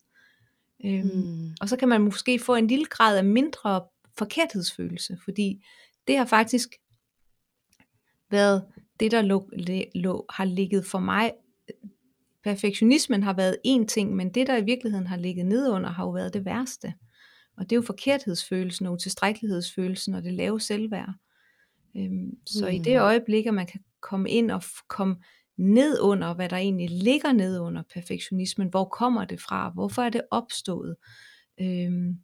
[0.85, 1.49] Øhm, mm.
[1.61, 3.83] Og så kan man måske få en lille grad af mindre
[4.17, 5.65] forkerthedsfølelse, fordi
[6.07, 6.69] det har faktisk
[8.31, 8.65] været
[8.99, 9.49] det, der lå,
[9.95, 11.33] lå, har ligget for mig.
[12.43, 16.09] Perfektionismen har været en ting, men det, der i virkeligheden har ligget nedunder, har jo
[16.09, 16.93] været det værste.
[17.57, 21.13] Og det er jo forkerthedsfølelsen og utilstrækkelighedsfølelsen og det lave selvværd.
[21.97, 22.71] Øhm, så mm.
[22.71, 25.15] i det øjeblik, at man kan komme ind og komme
[25.57, 28.67] ned under, hvad der egentlig ligger ned under perfektionismen.
[28.67, 29.69] Hvor kommer det fra?
[29.69, 30.95] Hvorfor er det opstået?
[31.61, 32.17] Øhm,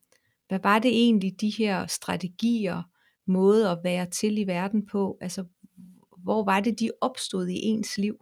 [0.47, 2.83] hvad var det egentlig, de her strategier,
[3.27, 5.17] måde at være til i verden på?
[5.21, 5.45] Altså,
[6.17, 8.15] hvor var det, de opstod i ens liv?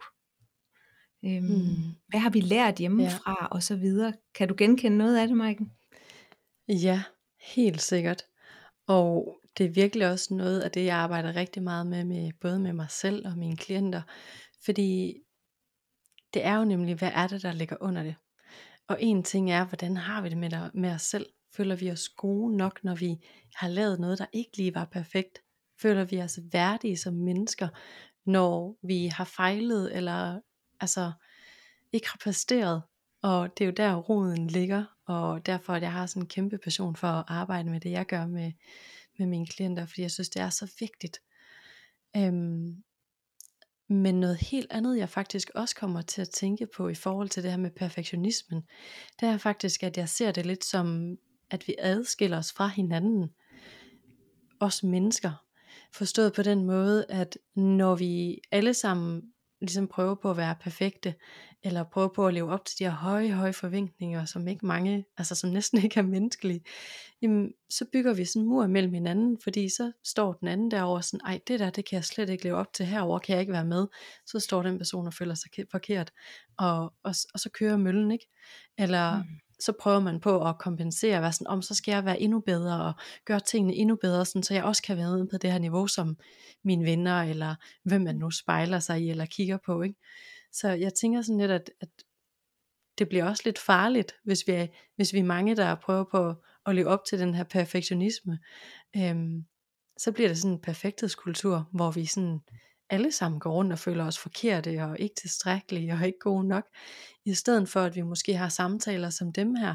[1.24, 1.94] Øhm, hmm.
[2.08, 3.46] Hvad har vi lært hjemmefra, ja.
[3.46, 4.12] og så videre?
[4.34, 5.72] Kan du genkende noget af det, Maiken?
[6.68, 7.02] Ja,
[7.54, 8.22] helt sikkert.
[8.86, 12.58] Og det er virkelig også noget af det, jeg arbejder rigtig meget med, med både
[12.58, 14.02] med mig selv og mine klienter.
[14.64, 15.18] Fordi
[16.34, 18.14] det er jo nemlig, hvad er det, der ligger under det?
[18.88, 21.26] Og en ting er, hvordan har vi det med, der, med os selv?
[21.56, 23.16] Føler vi os gode nok, når vi
[23.54, 25.42] har lavet noget, der ikke lige var perfekt?
[25.82, 27.68] Føler vi os værdige som mennesker,
[28.24, 30.40] når vi har fejlet, eller
[30.80, 31.12] altså
[31.92, 32.82] ikke har præsteret?
[33.22, 36.58] Og det er jo der roden ligger, og derfor at jeg har sådan en kæmpe
[36.58, 38.52] passion for at arbejde med det, jeg gør med,
[39.18, 41.20] med mine klienter, fordi jeg synes, det er så vigtigt.
[42.16, 42.82] Øhm,
[43.92, 47.42] men noget helt andet, jeg faktisk også kommer til at tænke på i forhold til
[47.42, 48.62] det her med perfektionismen,
[49.20, 51.16] det er faktisk, at jeg ser det lidt som,
[51.50, 53.30] at vi adskiller os fra hinanden.
[54.60, 55.44] Os mennesker.
[55.92, 59.22] Forstået på den måde, at når vi alle sammen
[59.62, 61.14] ligesom prøve på at være perfekte,
[61.62, 65.04] eller prøve på at leve op til de her høje, høje forventninger, som ikke mange,
[65.16, 66.64] altså som næsten ikke er menneskelige,
[67.22, 71.00] jamen, så bygger vi sådan en mur mellem hinanden, fordi så står den anden derover
[71.00, 73.40] sådan, ej, det der, det kan jeg slet ikke leve op til, herover kan jeg
[73.40, 73.86] ikke være med,
[74.26, 76.10] så står den person og føler sig forkert,
[76.58, 78.28] og, og, og så kører møllen, ikke?
[78.78, 79.28] Eller, mm
[79.64, 82.84] så prøver man på at kompensere, hvad sådan, om så skal jeg være endnu bedre,
[82.84, 82.92] og
[83.24, 86.16] gøre tingene endnu bedre, sådan, så jeg også kan være på det her niveau, som
[86.64, 89.98] mine venner, eller hvem man nu spejler sig i, eller kigger på, ikke?
[90.52, 91.88] Så jeg tænker sådan lidt, at, at
[92.98, 96.34] det bliver også lidt farligt, hvis vi, er, hvis vi er mange, der prøver på
[96.66, 98.38] at leve op til den her perfektionisme,
[98.96, 99.44] øhm,
[99.98, 102.40] så bliver det sådan en perfekthedskultur, hvor vi sådan
[102.92, 106.64] alle sammen går rundt og føler os forkerte og ikke tilstrækkelige og ikke gode nok,
[107.24, 109.74] i stedet for at vi måske har samtaler som dem her,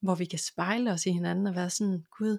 [0.00, 2.38] hvor vi kan spejle os i hinanden og være sådan, Gud,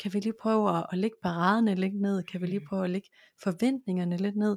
[0.00, 2.90] kan vi lige prøve at, at lægge paraderne lidt ned, kan vi lige prøve at
[2.90, 3.08] lægge
[3.42, 4.56] forventningerne lidt ned,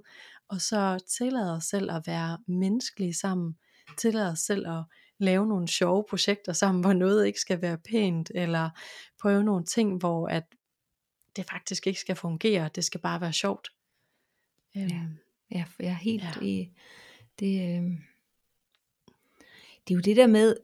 [0.50, 3.58] og så tillade os selv at være menneskelige sammen,
[3.98, 4.84] tillade os selv at
[5.20, 8.70] lave nogle sjove projekter sammen, hvor noget ikke skal være pænt, eller
[9.22, 10.44] prøve nogle ting, hvor at
[11.36, 13.70] det faktisk ikke skal fungere, det skal bare være sjovt.
[14.76, 15.18] Ja, øhm,
[15.52, 16.42] ja jeg er helt ja.
[16.42, 16.70] i
[17.40, 17.62] det.
[17.62, 17.84] Øh,
[19.88, 20.56] det er jo det der med,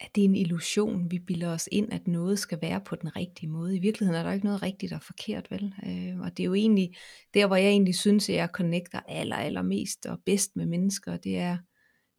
[0.00, 3.16] at det er en illusion, vi bilder os ind, at noget skal være på den
[3.16, 3.76] rigtige måde.
[3.76, 5.74] I virkeligheden er der ikke noget rigtigt og forkert, vel?
[5.86, 6.94] Øh, og det er jo egentlig
[7.34, 11.38] der, hvor jeg egentlig synes, at jeg connecter aller, allermest og bedst med mennesker, det
[11.38, 11.58] er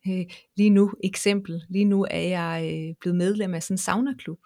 [0.07, 0.25] øh,
[0.57, 4.39] lige nu, eksempel, lige nu er jeg øh, blevet medlem af sådan en sauna-klub.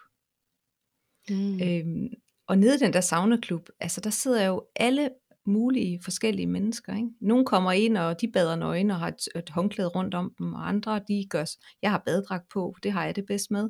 [1.30, 1.62] Mm.
[1.62, 2.10] Øhm,
[2.50, 5.10] og nede i den der sauna-klub, altså der sidder jo alle
[5.46, 6.96] mulige forskellige mennesker.
[6.96, 7.10] Ikke?
[7.22, 10.54] Nogle kommer ind, og de bader nøgne og har et, et håndklæde rundt om dem,
[10.54, 11.46] og andre, de gør,
[11.82, 13.70] jeg har badedragt på, det har jeg det bedst med.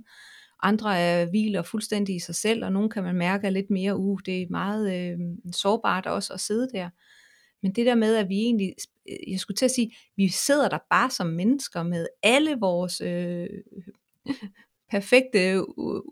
[0.64, 3.98] Andre er hviler fuldstændig i sig selv, og nogle kan man mærke er lidt mere,
[3.98, 5.18] uh, det er meget øh,
[5.54, 6.90] sårbart også at sidde der.
[7.62, 8.74] Men det der med, at vi egentlig,
[9.10, 13.02] øh, jeg skulle til at sige, vi sidder der bare som mennesker med alle vores
[13.02, 13.48] øh,
[14.92, 15.62] perfekte øh,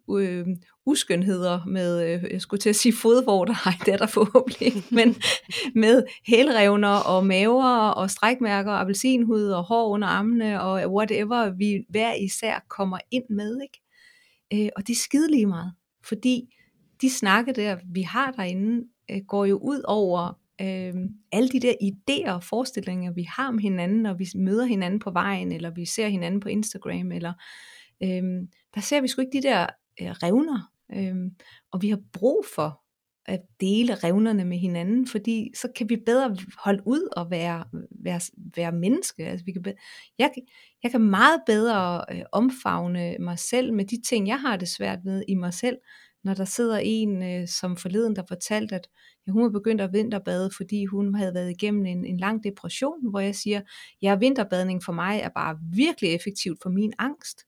[0.10, 0.48] øh
[0.88, 5.16] uskønheder med, øh, jeg skulle til at sige fodvorter, nej det er der forhåbentlig men
[5.76, 12.14] med hælrevner og maver og strækmærker, appelsinhud og hår under armene og whatever vi hver
[12.14, 13.62] især kommer ind med.
[13.62, 13.82] Ikke?
[14.66, 15.74] Øh, og det er skide lige meget,
[16.04, 16.42] fordi
[17.02, 20.94] de snakke der, vi har derinde, øh, går jo ud over øh,
[21.32, 25.12] alle de der idéer og forestillinger, vi har om hinanden, når vi møder hinanden på
[25.12, 27.34] vejen, eller vi ser hinanden på Instagram, eller
[28.04, 28.24] øh,
[28.76, 29.68] der ser vi sgu ikke de der
[30.02, 31.32] øh, revner, Øhm,
[31.72, 32.82] og vi har brug for
[33.28, 38.22] at dele revnerne med hinanden, fordi så kan vi bedre holde ud og være, være,
[38.56, 39.26] være menneske.
[39.26, 39.78] Altså, vi kan bedre,
[40.20, 40.32] jeg,
[40.84, 45.00] jeg kan meget bedre øh, omfavne mig selv med de ting, jeg har det svært
[45.06, 45.78] med i mig selv,
[46.24, 48.88] når der sidder en øh, som forleden, der fortalte, at
[49.28, 53.10] ja, hun var begyndt at vinterbade, fordi hun havde været igennem en, en lang depression,
[53.10, 53.62] hvor jeg siger,
[54.02, 57.44] ja, vinterbadning for mig er bare virkelig effektivt for min angst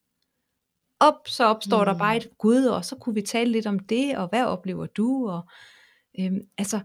[0.99, 1.85] op, så opstår mm.
[1.85, 2.17] der bare mm.
[2.17, 5.29] et Gud, og så kunne vi tale lidt om det, og hvad oplever du?
[5.29, 5.41] Og,
[6.19, 6.79] øhm, altså,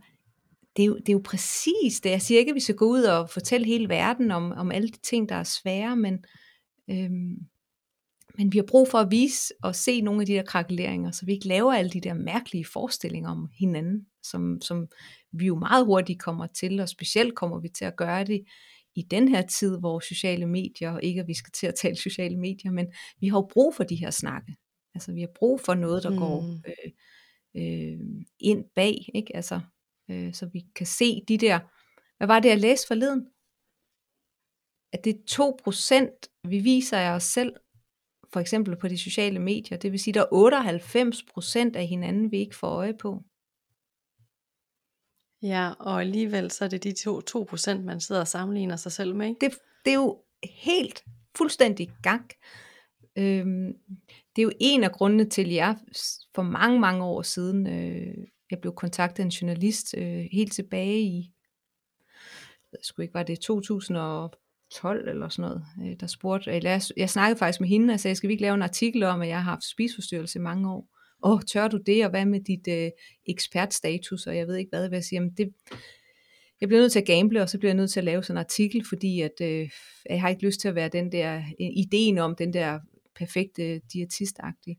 [0.77, 2.11] det er, jo, det er jo præcis det.
[2.11, 4.89] Jeg siger ikke, at vi skal gå ud og fortælle hele verden om, om alle
[4.89, 6.25] de ting, der er svære, men,
[6.91, 7.37] øhm,
[8.39, 11.27] men vi har brug for at vise og se nogle af de der krakeleringer, så
[11.27, 14.87] vi ikke laver alle de der mærkelige forestillinger om hinanden, som, som
[15.33, 18.45] vi jo meget hurtigt kommer til, og specielt kommer vi til at gøre det
[18.95, 21.97] i den her tid, hvor sociale medier, og ikke at vi skal til at tale
[21.97, 22.87] sociale medier, men
[23.21, 24.57] vi har jo brug for de her snakke.
[24.95, 26.17] Altså vi har brug for noget, der mm.
[26.17, 26.91] går øh,
[27.57, 28.01] øh,
[28.41, 29.37] ind bag, ikke?
[29.37, 29.61] Altså
[30.11, 31.59] øh, så vi kan se de der,
[32.17, 33.27] hvad var det jeg læste forleden?
[34.93, 36.11] At det er
[36.45, 37.53] 2% vi viser af os selv,
[38.33, 42.39] for eksempel på de sociale medier, det vil sige, der er 98% af hinanden, vi
[42.39, 43.23] ikke får øje på.
[45.45, 49.15] Ja, og alligevel så er det de to, 2% man sidder og sammenligner sig selv
[49.15, 49.27] med.
[49.27, 49.39] Ikke?
[49.41, 50.19] Det, det er jo
[50.65, 51.05] helt
[51.37, 52.31] fuldstændig gang.
[53.19, 53.73] Øhm,
[54.37, 55.77] det er jo en af grundene til, at jeg
[56.35, 61.01] for mange, mange år siden, øh, jeg blev kontaktet af en journalist øh, helt tilbage
[61.01, 61.31] i,
[62.73, 67.11] jeg skulle ikke, var det 2012 eller sådan noget, øh, der spurgte, eller jeg, jeg
[67.11, 69.37] snakkede faktisk med hende og sagde, skal vi ikke lave en artikel om, at jeg
[69.37, 70.94] har haft spiseforstyrrelse i mange år?
[71.25, 72.91] Åh, oh, tør du det, og hvad med dit øh,
[73.27, 75.55] ekspertstatus, og jeg ved ikke hvad, hvad jeg siger, men det,
[76.61, 78.37] jeg bliver nødt til at gamble, og så bliver jeg nødt til at lave sådan
[78.37, 79.71] en artikel, fordi at, øh,
[80.11, 82.81] jeg har ikke lyst til at være den der, ideen om den der
[83.17, 84.79] perfekte diætistagtige.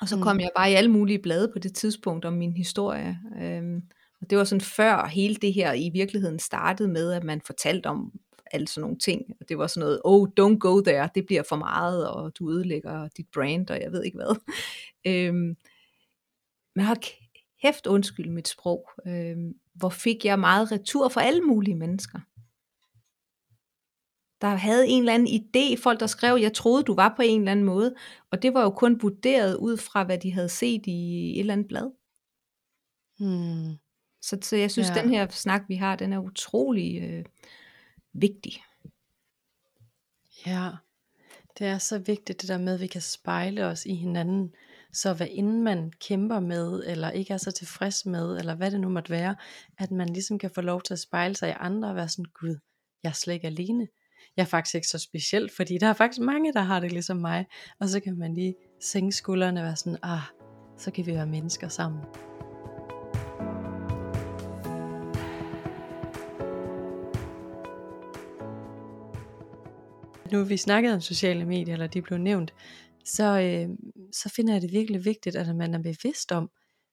[0.00, 0.40] Og så kom mm.
[0.40, 3.18] jeg bare i alle mulige blade på det tidspunkt om min historie.
[3.42, 3.82] Øhm,
[4.20, 7.86] og det var sådan før hele det her i virkeligheden startede med, at man fortalte
[7.86, 8.12] om
[8.52, 9.36] alle sådan nogle ting.
[9.40, 12.50] Og det var sådan noget, oh, don't go there, det bliver for meget, og du
[12.50, 14.36] ødelægger dit brand, og jeg ved ikke hvad.
[15.10, 15.56] øhm,
[16.74, 16.98] men har
[17.62, 22.18] kæft undskyld mit sprog, øhm, hvor fik jeg meget retur fra alle mulige mennesker
[24.42, 27.40] der havde en eller anden idé, folk der skrev, jeg troede du var på en
[27.40, 27.94] eller anden måde,
[28.30, 31.52] og det var jo kun vurderet ud fra, hvad de havde set i et eller
[31.52, 31.90] andet blad.
[33.18, 33.78] Hmm.
[34.22, 35.02] Så, så jeg synes, ja.
[35.02, 37.24] den her snak, vi har, den er utrolig øh,
[38.12, 38.62] vigtig.
[40.46, 40.70] Ja,
[41.58, 44.54] det er så vigtigt det der med, at vi kan spejle os i hinanden.
[44.92, 48.80] Så hvad inden man kæmper med, eller ikke er så tilfreds med, eller hvad det
[48.80, 49.36] nu måtte være,
[49.78, 52.30] at man ligesom kan få lov til at spejle sig i andre og være sådan,
[52.40, 52.56] gud,
[53.02, 53.88] jeg er slet ikke alene
[54.36, 57.16] jeg er faktisk ikke så speciel, fordi der er faktisk mange, der har det ligesom
[57.16, 57.46] mig.
[57.80, 60.20] Og så kan man lige sænke skuldrene og være sådan, ah,
[60.78, 62.00] så kan vi være mennesker sammen.
[70.32, 72.54] Nu vi snakkede om sociale medier, eller de blev nævnt,
[73.04, 73.76] så, øh,
[74.12, 76.50] så finder jeg det virkelig vigtigt, at man er bevidst om,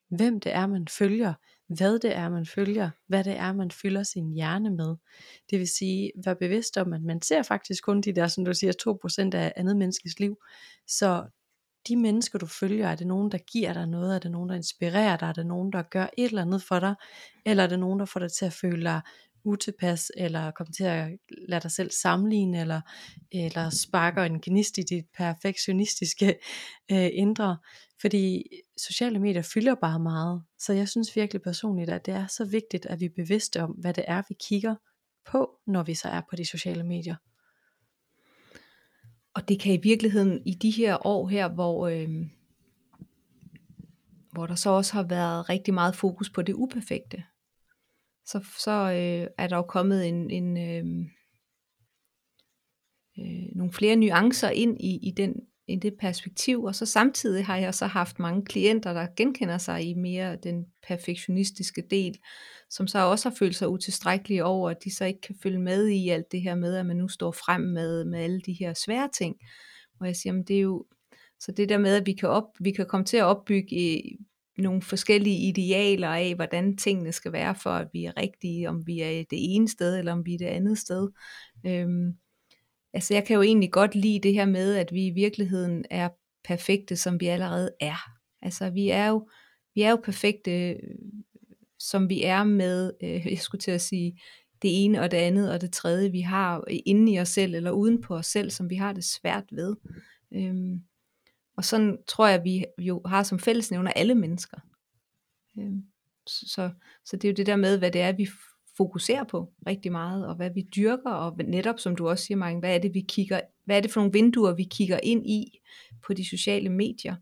[0.10, 1.34] hvem det er, man følger,
[1.68, 4.96] hvad det er, man følger, hvad det er, man fylder sin hjerne med.
[5.50, 8.54] Det vil sige, vær bevidst om, at man ser faktisk kun de der, som du
[8.54, 8.74] siger,
[9.34, 10.38] 2% af andet menneskes liv.
[10.88, 11.26] Så
[11.88, 14.16] de mennesker, du følger, er det nogen, der giver dig noget?
[14.16, 15.28] Er det nogen, der inspirerer dig?
[15.28, 16.96] Er det nogen, der gør et eller andet for dig?
[17.46, 19.02] Eller er det nogen, der får dig til at føle dig
[19.44, 21.12] utilpas, eller komme til at
[21.48, 22.82] lade dig selv sammenligne, eller,
[23.32, 26.36] eller sparker en gnist i dit perfektionistiske
[26.92, 27.58] øh, indre.
[28.02, 28.44] Fordi
[28.78, 30.44] sociale medier fylder bare meget.
[30.60, 33.72] Så jeg synes virkelig personligt, at det er så vigtigt, at vi er bevidste om,
[33.72, 34.76] hvad det er, vi kigger
[35.32, 37.16] på, når vi så er på de sociale medier.
[39.34, 42.10] Og det kan i virkeligheden i de her år her, hvor, øh,
[44.32, 47.24] hvor der så også har været rigtig meget fokus på det uperfekte,
[48.32, 51.06] så, så øh, er der jo kommet en, en øh,
[53.20, 55.36] øh, nogle flere nuancer ind i, i, den,
[55.68, 59.90] i det perspektiv, og så samtidig har jeg så haft mange klienter, der genkender sig
[59.90, 62.18] i mere den perfektionistiske del,
[62.70, 65.88] som så også har følt sig utilstrækkelige over, at de så ikke kan følge med
[65.88, 68.74] i alt det her med, at man nu står frem med, med alle de her
[68.74, 69.36] svære ting.
[70.00, 70.86] Og jeg siger, men det er jo,
[71.40, 74.26] så det der med, at vi kan, op, vi kan komme til at opbygge øh,
[74.62, 79.02] nogle forskellige idealer af, hvordan tingene skal være, for at vi er rigtige, om vi
[79.02, 81.10] er det ene sted, eller om vi er det andet sted.
[81.66, 82.14] Øhm,
[82.94, 86.10] altså jeg kan jo egentlig godt lide det her med, at vi i virkeligheden er
[86.44, 88.10] perfekte, som vi allerede er.
[88.42, 89.30] Altså vi er jo,
[89.76, 90.78] vi er jo perfekte,
[91.80, 94.20] som vi er med, øh, jeg skulle til at sige,
[94.62, 97.72] det ene og det andet og det tredje, vi har inde i os selv, eller
[97.72, 99.76] uden på os selv, som vi har det svært ved.
[100.34, 100.82] Øhm,
[101.60, 104.58] og sådan tror jeg, vi jo har som fællesnævner alle mennesker.
[105.60, 105.84] Øhm,
[106.28, 106.70] så,
[107.06, 108.28] så det er jo det der med, hvad det er, vi
[108.78, 112.60] fokuserer på rigtig meget, og hvad vi dyrker, og netop som du også siger, Mange,
[112.60, 115.60] hvad er det, vi kigger, hvad er det for nogle vinduer, vi kigger ind i
[116.04, 117.16] på de sociale medier.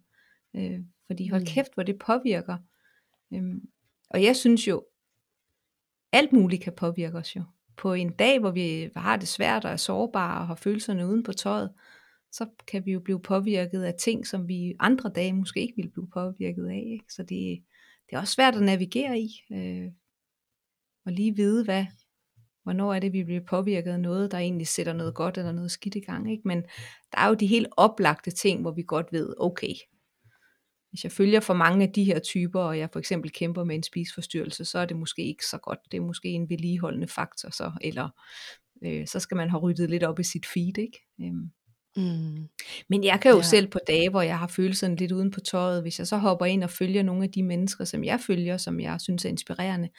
[0.56, 1.48] Øh, fordi hold mm.
[1.48, 2.58] kæft, hvor det påvirker.
[3.34, 3.62] Øhm,
[4.10, 4.86] og jeg synes jo,
[6.12, 7.44] alt muligt kan påvirke os jo.
[7.78, 11.24] På en dag, hvor vi har det svært og er sårbare og har følelserne uden
[11.24, 11.70] på tøjet,
[12.32, 15.92] så kan vi jo blive påvirket af ting, som vi andre dage måske ikke ville
[15.92, 16.84] blive påvirket af.
[16.92, 17.06] Ikke?
[17.10, 17.64] Så det,
[18.10, 19.92] det er også svært at navigere i, øh,
[21.06, 21.86] og lige vide, hvad,
[22.64, 25.72] hvornår er det, vi bliver påvirket af noget, der egentlig sætter noget godt eller noget
[25.72, 26.32] skidt i gang.
[26.32, 26.48] Ikke?
[26.48, 26.64] Men
[27.12, 29.74] der er jo de helt oplagte ting, hvor vi godt ved, okay,
[30.90, 33.76] hvis jeg følger for mange af de her typer, og jeg for eksempel kæmper med
[33.76, 35.80] en spisforstyrrelse, så er det måske ikke så godt.
[35.92, 38.10] Det er måske en vedligeholdende faktor, så, eller
[38.84, 40.78] øh, så skal man have ryddet lidt op i sit feed.
[40.78, 41.00] Ikke?
[41.22, 41.52] Øhm,
[41.98, 42.48] Mm.
[42.90, 43.44] Men jeg kan jo ja.
[43.44, 46.46] selv på dage, hvor jeg har følelserne lidt uden på tøjet, hvis jeg så hopper
[46.46, 49.90] ind og følger nogle af de mennesker, som jeg følger, som jeg synes er inspirerende,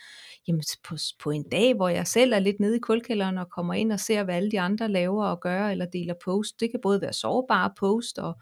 [0.48, 3.74] jamen på, på en dag, hvor jeg selv er lidt nede i kulkælderen og kommer
[3.74, 6.60] ind og ser, hvad alle de andre laver og gør eller deler post.
[6.60, 8.34] Det kan både være sårbare post, og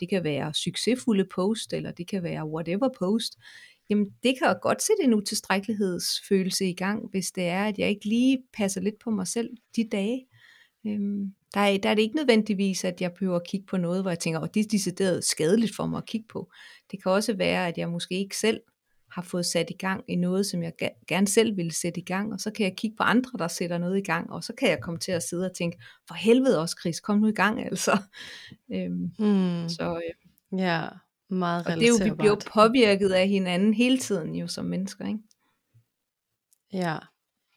[0.00, 3.38] det kan være succesfulde post, eller det kan være whatever post.
[3.90, 8.08] Jamen det kan godt sætte en utilstrækkelighedsfølelse i gang, hvis det er, at jeg ikke
[8.08, 10.26] lige passer lidt på mig selv de dage.
[10.86, 14.02] Øhm, der, er, der er det ikke nødvendigvis, at jeg behøver at kigge på noget,
[14.02, 16.50] hvor jeg tænker, at oh, det er decideret skadeligt for mig at kigge på.
[16.90, 18.60] Det kan også være, at jeg måske ikke selv
[19.10, 20.72] har fået sat i gang i noget, som jeg
[21.08, 23.78] gerne selv ville sætte i gang, og så kan jeg kigge på andre, der sætter
[23.78, 25.78] noget i gang, og så kan jeg komme til at sidde og tænke,
[26.08, 27.98] for helvede også Chris, kom nu i gang altså.
[28.74, 29.68] Øhm, hmm.
[29.68, 30.88] Så, øh, ja,
[31.28, 35.06] meget Og det er jo, vi bliver påvirket af hinanden hele tiden jo som mennesker,
[35.06, 35.20] ikke?
[36.72, 36.98] Ja,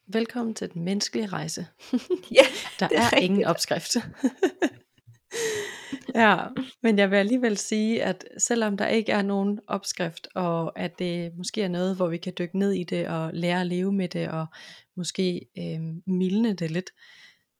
[0.07, 1.67] velkommen til den menneskelige rejse.
[2.31, 2.45] ja,
[2.79, 3.95] Der er, er ingen opskrift.
[6.15, 6.37] ja,
[6.83, 11.31] men jeg vil alligevel sige, at selvom der ikke er nogen opskrift, og at det
[11.37, 14.09] måske er noget, hvor vi kan dykke ned i det, og lære at leve med
[14.09, 14.45] det, og
[14.95, 16.89] måske øh, mildne det lidt,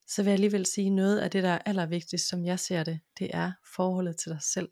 [0.08, 3.00] så vil jeg alligevel sige, noget af det, der er allervigtigst, som jeg ser det,
[3.20, 4.70] det er forholdet til dig selv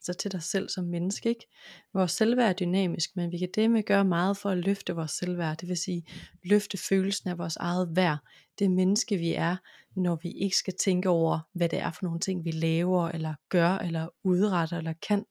[0.00, 1.28] så til dig selv som menneske.
[1.28, 1.46] Ikke?
[1.94, 5.10] Vores selvværd er dynamisk, men vi kan det med gøre meget for at løfte vores
[5.10, 5.56] selvværd.
[5.56, 6.04] Det vil sige
[6.44, 8.18] løfte følelsen af vores eget værd.
[8.58, 9.56] Det menneske vi er,
[9.96, 13.34] når vi ikke skal tænke over, hvad det er for nogle ting, vi laver, eller
[13.48, 15.24] gør, eller udretter, eller kan.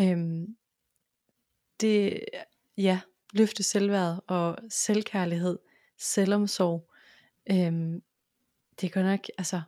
[0.00, 0.46] Øhm,
[1.80, 2.24] det,
[2.76, 3.00] ja,
[3.32, 5.58] løfte selvværd og selvkærlighed,
[5.98, 6.92] selvomsorg.
[7.50, 8.02] Øhm,
[8.80, 9.62] det kan nok, altså,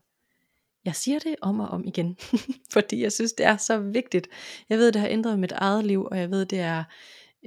[0.85, 2.17] jeg siger det om og om igen,
[2.73, 4.29] fordi jeg synes, det er så vigtigt.
[4.69, 6.85] Jeg ved, det har ændret mit eget liv, og jeg ved, det er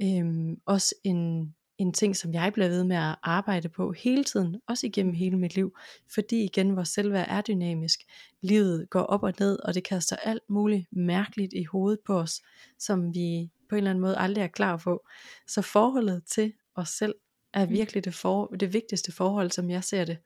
[0.02, 4.56] øhm, også en, en ting, som jeg bliver ved med at arbejde på hele tiden,
[4.68, 5.76] også igennem hele mit liv,
[6.14, 8.00] fordi igen, vores selvværd er dynamisk.
[8.42, 12.40] Livet går op og ned, og det kaster alt muligt mærkeligt i hovedet på os,
[12.78, 15.06] som vi på en eller anden måde aldrig er klar på.
[15.46, 17.14] Så forholdet til os selv
[17.54, 17.72] er mm.
[17.72, 20.18] virkelig det, for, det vigtigste forhold, som jeg ser det.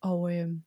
[0.00, 0.62] Og øhm,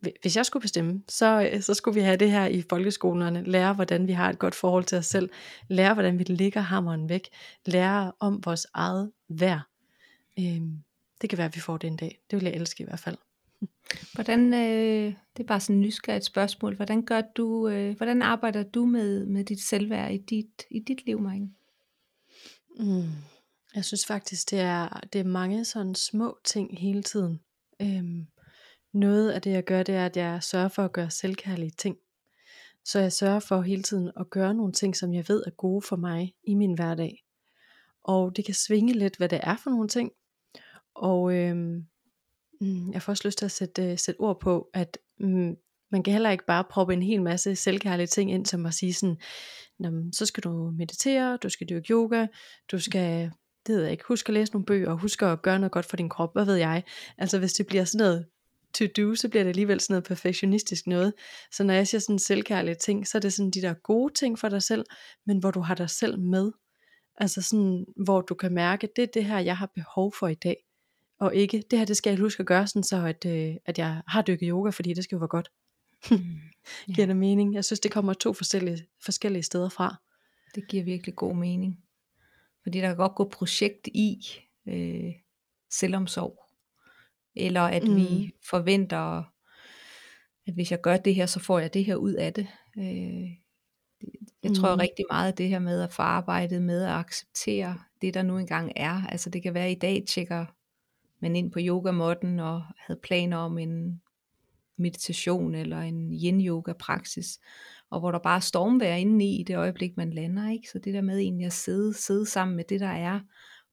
[0.00, 3.42] hvis jeg skulle bestemme, så, øh, så skulle vi have det her i folkeskolerne.
[3.44, 5.30] Lære, hvordan vi har et godt forhold til os selv.
[5.68, 7.28] Lære, hvordan vi ligger hammeren væk.
[7.66, 9.60] Lære om vores eget værd.
[10.38, 10.78] Øhm,
[11.20, 12.20] det kan være, at vi får det en dag.
[12.30, 13.16] Det vil jeg elske i hvert fald.
[14.14, 16.76] Hvordan, øh, det er bare sådan nysgerrigt spørgsmål.
[16.76, 21.06] Hvordan gør du, øh, hvordan arbejder du med, med dit selvværd i dit, i dit
[21.06, 21.54] liv, Marken?
[22.78, 23.02] Mm.
[23.74, 27.40] Jeg synes faktisk, det er, det er mange sådan små ting hele tiden.
[27.82, 28.26] Øhm,
[28.92, 31.96] noget af det jeg gør, det er, at jeg sørger for at gøre selvkærlige ting.
[32.84, 35.82] Så jeg sørger for hele tiden at gøre nogle ting, som jeg ved er gode
[35.82, 37.24] for mig i min hverdag.
[38.04, 40.12] Og det kan svinge lidt, hvad det er for nogle ting.
[40.94, 41.86] Og øhm,
[42.60, 45.56] mm, jeg får også lyst til at sætte, øh, sætte ord på, at mm,
[45.90, 48.94] man kan heller ikke bare proppe en hel masse selvkærlige ting ind, som at sige
[48.94, 49.16] sådan,
[50.12, 52.26] så skal du meditere, du skal dyrke yoga,
[52.72, 53.30] du skal,
[53.66, 55.96] det ved jeg ikke, husk at læse nogle bøger, husk at gøre noget godt for
[55.96, 56.84] din krop, hvad ved jeg.
[57.18, 58.26] Altså hvis det bliver sådan noget
[58.74, 61.12] to do, så bliver det alligevel sådan noget perfektionistisk noget.
[61.52, 64.38] Så når jeg siger sådan selvkærlige ting, så er det sådan de der gode ting
[64.38, 64.84] for dig selv,
[65.26, 66.52] men hvor du har dig selv med.
[67.16, 70.34] Altså sådan, hvor du kan mærke, det er det her, jeg har behov for i
[70.34, 70.56] dag.
[71.20, 73.78] Og ikke, det her, det skal jeg huske at gøre sådan, så at, øh, at
[73.78, 75.48] jeg har dykket yoga, fordi det skal jo være godt.
[76.10, 76.18] mm,
[76.94, 77.54] Giver det mening?
[77.54, 79.96] Jeg synes, det kommer to forskellige, forskellige steder fra.
[80.54, 81.78] Det giver virkelig god mening.
[82.62, 84.18] Fordi der kan godt gå projekt i
[84.68, 85.12] øh,
[85.70, 86.47] selvomsorg
[87.38, 87.96] eller at mm.
[87.96, 89.22] vi forventer,
[90.46, 92.46] at hvis jeg gør det her, så får jeg det her ud af det.
[92.78, 93.30] Øh,
[94.42, 94.80] jeg tror mm.
[94.80, 98.38] rigtig meget af det her med at få arbejdet med at acceptere det, der nu
[98.38, 99.06] engang er.
[99.08, 100.46] Altså det kan være, at i dag tjekker
[101.20, 104.00] man ind på yogamotten og havde planer om en
[104.76, 107.38] meditation eller en yin yoga praksis,
[107.90, 110.50] og hvor der bare er stormvær inde i det øjeblik, man lander.
[110.50, 110.68] Ikke?
[110.68, 113.20] Så det der med egentlig at sidde, sidde sammen med det, der er,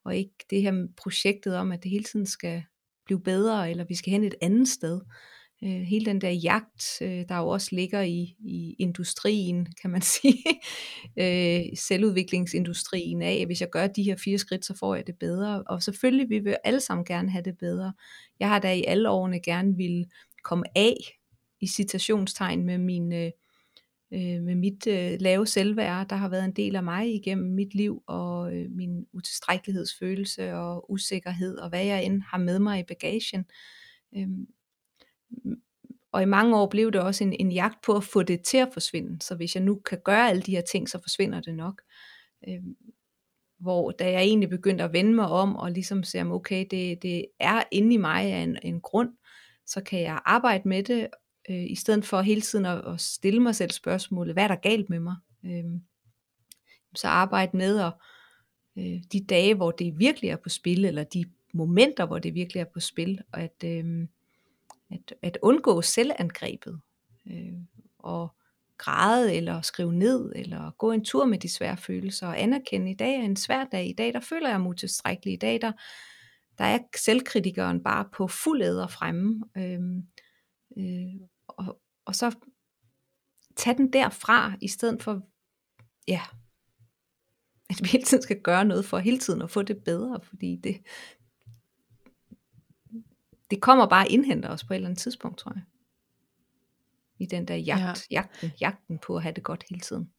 [0.04, 2.64] og ikke det her projektet om, at det hele tiden skal
[3.06, 5.02] blive bedre, eller vi skal hen et andet sted.
[5.64, 10.02] Øh, hele den der jagt, øh, der jo også ligger i, i industrien, kan man
[10.22, 10.44] sige,
[11.18, 15.16] øh, selvudviklingsindustrien af, at hvis jeg gør de her fire skridt, så får jeg det
[15.20, 15.64] bedre.
[15.68, 17.94] Og selvfølgelig, vi vil alle sammen gerne have det bedre.
[18.40, 20.06] Jeg har da i alle årene gerne vil
[20.44, 20.96] komme af,
[21.62, 23.14] i citationstegn med min...
[23.14, 23.32] Øh,
[24.14, 27.76] Øh, med mit øh, lave selvværd, der har været en del af mig igennem mit
[27.76, 32.84] liv, og øh, min utilstrækkelighedsfølelse og usikkerhed, og hvad jeg end har med mig i
[32.84, 33.46] bagagen.
[34.16, 34.28] Øh,
[36.12, 38.58] og i mange år blev det også en, en jagt på at få det til
[38.58, 41.56] at forsvinde, så hvis jeg nu kan gøre alle de her ting, så forsvinder det
[41.56, 41.82] nok.
[42.48, 42.62] Øh,
[43.60, 47.26] hvor da jeg egentlig begyndte at vende mig om, og ligesom se, okay, det, det
[47.40, 49.10] er inde i mig af en, en grund,
[49.66, 51.08] så kan jeg arbejde med det,
[51.50, 54.56] øh, i stedet for hele tiden at, at stille mig selv spørgsmålet, hvad er der
[54.56, 55.16] galt med mig?
[55.46, 55.66] Øh,
[56.96, 57.94] så arbejde med at
[58.78, 62.62] øh, de dage, hvor det virkelig er på spil, eller de momenter, hvor det virkelig
[62.62, 64.08] er på spil, og at, øh,
[64.92, 66.80] at, at undgå selvangrebet,
[67.28, 67.54] øh,
[68.00, 68.36] og
[68.78, 72.96] græde, eller skrive ned, eller gå en tur med de svære følelser, og anerkende, i
[72.96, 75.72] dag er en svær dag, i dag der føler jeg mig utilstrækkelig, i dag der,
[76.58, 80.08] der er selvkritikeren bare på fuld æder fremme, øhm,
[80.78, 81.28] øh, øh,
[81.58, 82.36] og, og så
[83.56, 85.22] tage den derfra, i stedet for,
[86.08, 86.22] ja,
[87.70, 90.56] at vi hele tiden skal gøre noget for hele tiden at få det bedre, fordi
[90.64, 90.82] det,
[93.50, 95.64] det kommer bare at indhente os på et eller andet tidspunkt, tror jeg.
[97.20, 98.16] I den der jagt, ja.
[98.16, 100.12] jagten, jagten på at have det godt hele tiden.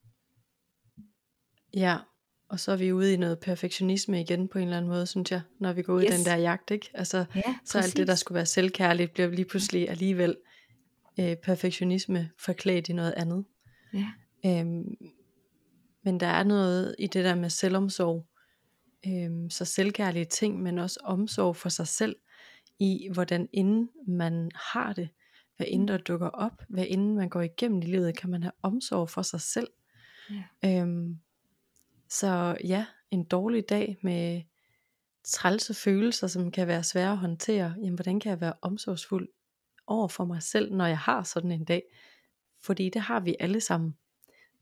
[1.75, 1.99] Ja,
[2.49, 5.31] og så er vi ude i noget perfektionisme igen på en eller anden måde, synes
[5.31, 6.11] jeg, når vi går ud yes.
[6.11, 6.91] i den der jagt, ikke?
[6.95, 10.37] Altså, ja, så alt det, der skulle være selvkærligt, bliver lige pludselig alligevel
[11.21, 13.45] øh, perfektionisme forklædt i noget andet.
[13.93, 14.11] Ja.
[14.47, 14.97] Øhm,
[16.03, 18.27] men der er noget i det der med selvomsorg,
[19.07, 22.17] øhm, så selvkærlige ting, men også omsorg for sig selv,
[22.79, 25.09] i hvordan inden man har det,
[25.57, 28.53] hvad inden der dukker op, hvad inden man går igennem i livet, kan man have
[28.63, 29.69] omsorg for sig selv.
[30.31, 30.83] Ja.
[30.83, 31.19] Øhm,
[32.09, 34.43] så ja, en dårlig dag med
[35.25, 39.29] trælse følelser, som kan være svære at håndtere, jamen hvordan kan jeg være omsorgsfuld
[39.87, 41.83] over for mig selv, når jeg har sådan en dag?
[42.63, 43.97] Fordi det har vi alle sammen.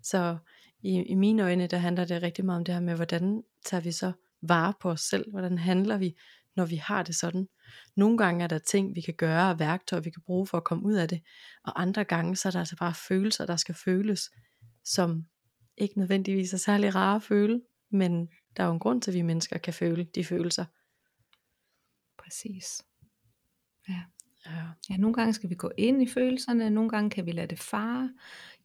[0.02, 0.36] Så
[0.82, 3.80] i, i mine øjne, der handler det rigtig meget om det her med, hvordan tager
[3.80, 4.12] vi så
[4.42, 5.30] vare på os selv?
[5.30, 6.16] Hvordan handler vi,
[6.56, 7.48] når vi har det sådan?
[7.96, 10.64] Nogle gange er der ting, vi kan gøre, og værktøjer, vi kan bruge for at
[10.64, 11.22] komme ud af det.
[11.64, 14.30] Og andre gange, så er der altså bare følelser, der skal føles,
[14.84, 15.24] som
[15.76, 19.14] ikke nødvendigvis er særlig rare at føle, men der er jo en grund til, at
[19.14, 20.64] vi mennesker kan føle de følelser.
[22.18, 22.82] Præcis.
[23.88, 24.02] Ja.
[24.46, 24.62] Ja.
[24.90, 27.58] ja, nogle gange skal vi gå ind i følelserne, nogle gange kan vi lade det
[27.58, 28.10] fare.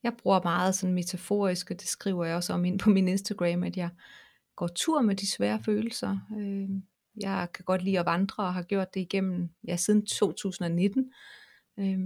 [0.04, 3.64] Jeg bruger meget sådan metaforisk, og det skriver jeg også om ind på min Instagram,
[3.64, 3.90] at jeg
[4.56, 6.18] går tur med de svære følelser.
[6.40, 6.70] Øh,
[7.24, 11.12] jeg kan godt lide at vandre og har gjort det igennem, ja, siden 2019.
[11.80, 12.00] Øh,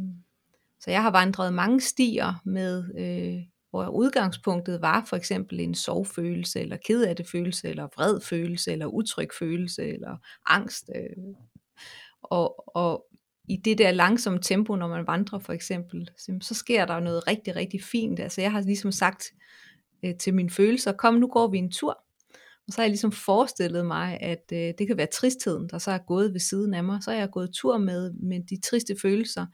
[0.80, 6.60] så jeg har vandret mange stier med, øh, hvor udgangspunktet var for eksempel en sorgfølelse,
[6.60, 10.90] eller ked af det følelse, eller vred følelse, eller utryg følelse, eller angst.
[10.96, 11.36] Øh,
[12.24, 13.06] og, og
[13.50, 16.10] i det der langsomme tempo, når man vandrer for eksempel,
[16.42, 18.20] så sker der noget rigtig, rigtig fint.
[18.20, 19.34] Altså jeg har ligesom sagt
[20.06, 22.04] øh, til mine følelser, kom nu går vi en tur.
[22.68, 25.92] Og så har jeg ligesom forestillet mig, at øh, det kan være tristheden, der så
[25.92, 27.04] er gået ved siden af mig.
[27.04, 29.46] Så har jeg gået tur med, med de triste følelser.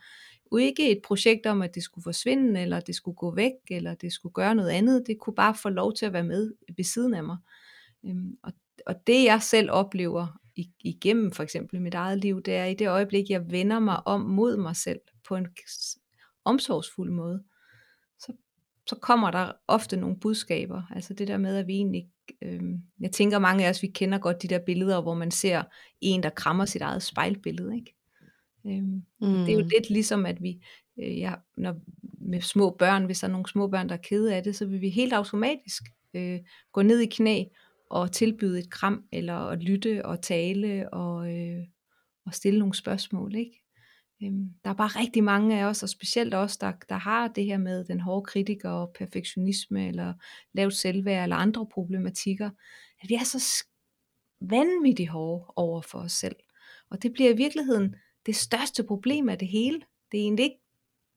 [0.52, 3.94] Og ikke et projekt om, at det skulle forsvinde, eller det skulle gå væk, eller
[3.94, 5.04] det skulle gøre noget andet.
[5.08, 7.38] Det kunne bare få lov til at være med ved siden af mig.
[8.06, 8.52] Øhm, og,
[8.86, 10.39] og det jeg selv oplever
[10.80, 14.22] igennem for eksempel mit eget liv, det er i det øjeblik, jeg vender mig om
[14.22, 15.47] mod mig selv på en
[16.45, 17.43] omsorgsfuld måde,
[18.20, 18.34] så,
[18.88, 20.82] så kommer der ofte nogle budskaber.
[20.95, 22.10] Altså det der med, at vi egentlig,
[22.41, 22.62] øh,
[22.99, 25.64] jeg tænker mange af os, vi kender godt de der billeder, hvor man ser
[26.01, 27.95] en, der krammer sit eget spejlbillede, ikke?
[28.66, 29.01] Øh, mm.
[29.20, 30.66] Det er jo lidt ligesom, at vi,
[30.99, 31.76] øh, ja, når,
[32.22, 34.66] med små børn, hvis der er nogle små børn, der er kede af det, så
[34.66, 35.84] vil vi helt automatisk
[36.14, 36.39] øh,
[36.72, 37.43] gå ned i knæ
[37.96, 41.64] at tilbyde et kram, eller at lytte og tale og, øh,
[42.26, 43.36] og stille nogle spørgsmål.
[43.36, 43.64] Ikke?
[44.24, 47.46] Øhm, der er bare rigtig mange af os, og specielt os, der, der har det
[47.46, 50.14] her med den hårde kritiker og perfektionisme, eller
[50.54, 52.50] lavt selvværd, eller andre problematikker,
[53.02, 53.66] at vi er så
[54.42, 56.36] vanvittigt hårde over for os selv.
[56.90, 59.82] Og det bliver i virkeligheden det største problem af det hele.
[60.12, 60.62] Det er egentlig ikke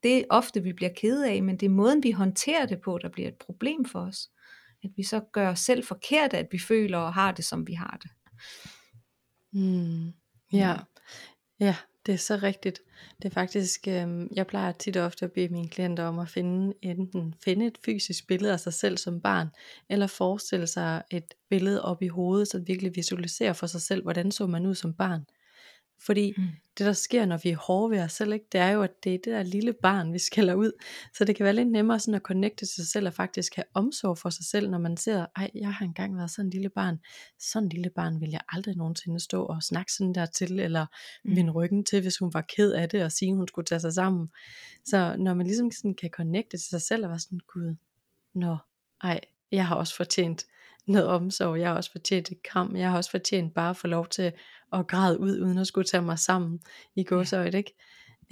[0.03, 3.09] det ofte, vi bliver ked af, men det er måden, vi håndterer det på, der
[3.09, 4.29] bliver et problem for os
[4.85, 7.73] at vi så gør os selv forkert, at vi føler og har det, som vi
[7.73, 8.11] har det.
[9.53, 10.13] Mm.
[10.53, 10.77] Ja.
[11.61, 11.77] ja,
[12.07, 12.81] det er så rigtigt.
[13.23, 16.29] Det er faktisk, øh, jeg plejer tit og ofte at bede mine klienter om at
[16.29, 19.49] finde enten finde et fysisk billede af sig selv som barn,
[19.91, 24.33] eller forestille sig et billede op i hovedet, så virkelig visualisere for sig selv, hvordan
[24.33, 25.25] så man ud som barn.
[26.07, 26.49] Fordi mm.
[26.79, 29.05] det der sker, når vi er hårde ved os selv, ikke, det er jo, at
[29.05, 30.73] det er det der lille barn, vi skælder ud.
[31.15, 33.65] Så det kan være lidt nemmere sådan at connecte til sig selv, og faktisk have
[33.75, 36.69] omsorg for sig selv, når man ser, ej, jeg har engang været sådan en lille
[36.69, 36.99] barn.
[37.39, 40.87] Sådan en lille barn vil jeg aldrig nogensinde stå og snakke sådan der til, eller
[41.25, 41.37] mm.
[41.37, 43.81] vende ryggen til, hvis hun var ked af det, og sige, at hun skulle tage
[43.81, 44.29] sig sammen.
[44.85, 47.77] Så når man ligesom sådan kan connecte til sig selv, og være sådan, gud,
[48.35, 48.57] nå,
[49.03, 49.21] ej,
[49.53, 50.47] jeg har også fortjent
[50.87, 51.61] noget omsorg.
[51.61, 52.77] Jeg har også fortjent et kram.
[52.77, 54.33] Jeg har også fortjent bare at få lov til
[54.73, 56.61] at græde ud, uden at skulle tage mig sammen
[56.95, 57.75] i gåsøjet, ikke?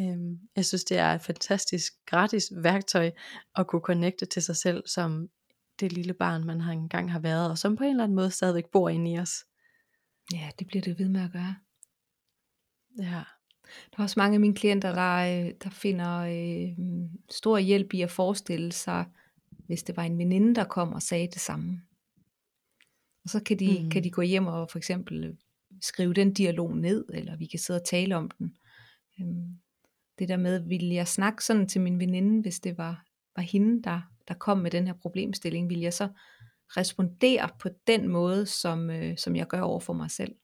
[0.01, 3.11] Øhm, jeg synes, det er et fantastisk gratis værktøj
[3.57, 5.29] at kunne connecte til sig selv som
[5.81, 8.31] det lille barn, man har engang har været, og som på en eller anden måde
[8.31, 9.45] stadigvæk bor inde i os.
[10.33, 11.57] Ja, det bliver det ved med at gøre.
[12.99, 13.23] Ja.
[13.91, 16.77] Der er også mange af mine klienter, der, øh, der finder øh,
[17.31, 19.05] stor hjælp i at forestille sig,
[19.67, 21.83] hvis det var en veninde, der kom og sagde det samme.
[23.25, 23.91] Og så kan de, mm.
[23.91, 25.37] kan de gå hjem og for eksempel
[25.81, 28.57] skrive den dialog ned, eller vi kan sidde og tale om den.
[29.21, 29.59] Øhm,
[30.19, 33.05] det der med, ville jeg snakke sådan til min veninde, hvis det var,
[33.37, 36.09] var hende, der, der kom med den her problemstilling, ville jeg så
[36.69, 40.35] respondere på den måde, som, øh, som jeg gør over for mig selv.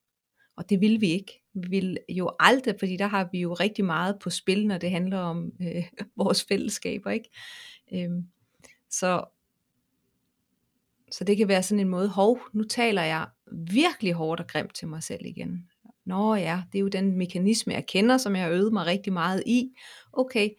[0.56, 1.42] Og det vil vi ikke.
[1.54, 4.90] Vi vil jo aldrig, fordi der har vi jo rigtig meget på spil, når det
[4.90, 5.84] handler om øh,
[6.16, 7.10] vores fællesskaber.
[7.10, 7.30] Ikke?
[7.92, 8.28] Øhm,
[8.90, 9.24] så,
[11.10, 14.74] så det kan være sådan en måde, hov, nu taler jeg virkelig hårdt og grimt
[14.74, 15.68] til mig selv igen.
[16.04, 19.12] Nå ja, det er jo den mekanisme, jeg kender, som jeg har øvet mig rigtig
[19.12, 19.70] meget i.
[20.12, 20.50] Okay,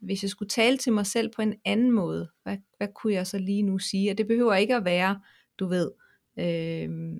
[0.00, 3.26] hvis jeg skulle tale til mig selv på en anden måde, hvad, hvad kunne jeg
[3.26, 4.10] så lige nu sige?
[4.10, 5.20] Og det behøver ikke at være,
[5.58, 5.90] du ved,
[6.38, 7.16] øh,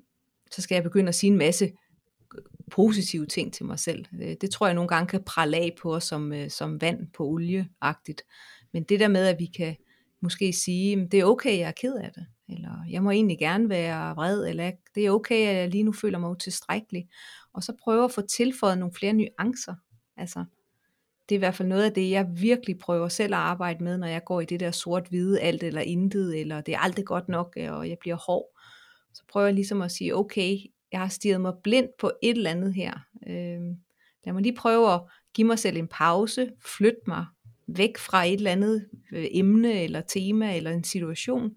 [0.51, 1.71] så skal jeg begynde at sige en masse
[2.69, 4.05] positive ting til mig selv.
[4.21, 7.07] Øh, det tror jeg nogle gange kan prale af på os som, øh, som vand
[7.13, 8.21] på olieagtigt.
[8.73, 9.75] Men det der med, at vi kan
[10.21, 13.69] måske sige, det er okay, jeg er ked af det, eller jeg må egentlig gerne
[13.69, 17.07] være vred, eller det er okay, at jeg lige nu føler mig utilstrækkelig.
[17.53, 19.75] Og så prøve at få tilføjet nogle flere nuancer.
[20.17, 20.45] Altså,
[21.29, 23.97] det er i hvert fald noget af det, jeg virkelig prøver selv at arbejde med,
[23.97, 27.29] når jeg går i det der sort-hvide, alt eller intet, eller det er aldrig godt
[27.29, 28.59] nok, og jeg bliver hård.
[29.13, 30.57] Så prøver jeg ligesom at sige, okay,
[30.91, 32.93] jeg har stirret mig blind på et eller andet her.
[33.27, 33.61] Øh,
[34.25, 35.01] lad mig lige prøve at
[35.33, 37.25] give mig selv en pause, flytte mig
[37.67, 41.55] væk fra et eller andet øh, emne eller tema eller en situation.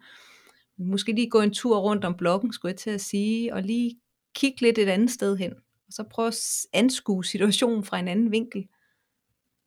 [0.84, 4.00] Måske lige gå en tur rundt om blokken, skulle jeg til at sige, og lige
[4.34, 5.52] kigge lidt et andet sted hen.
[5.86, 8.68] Og så prøve at anskue situationen fra en anden vinkel.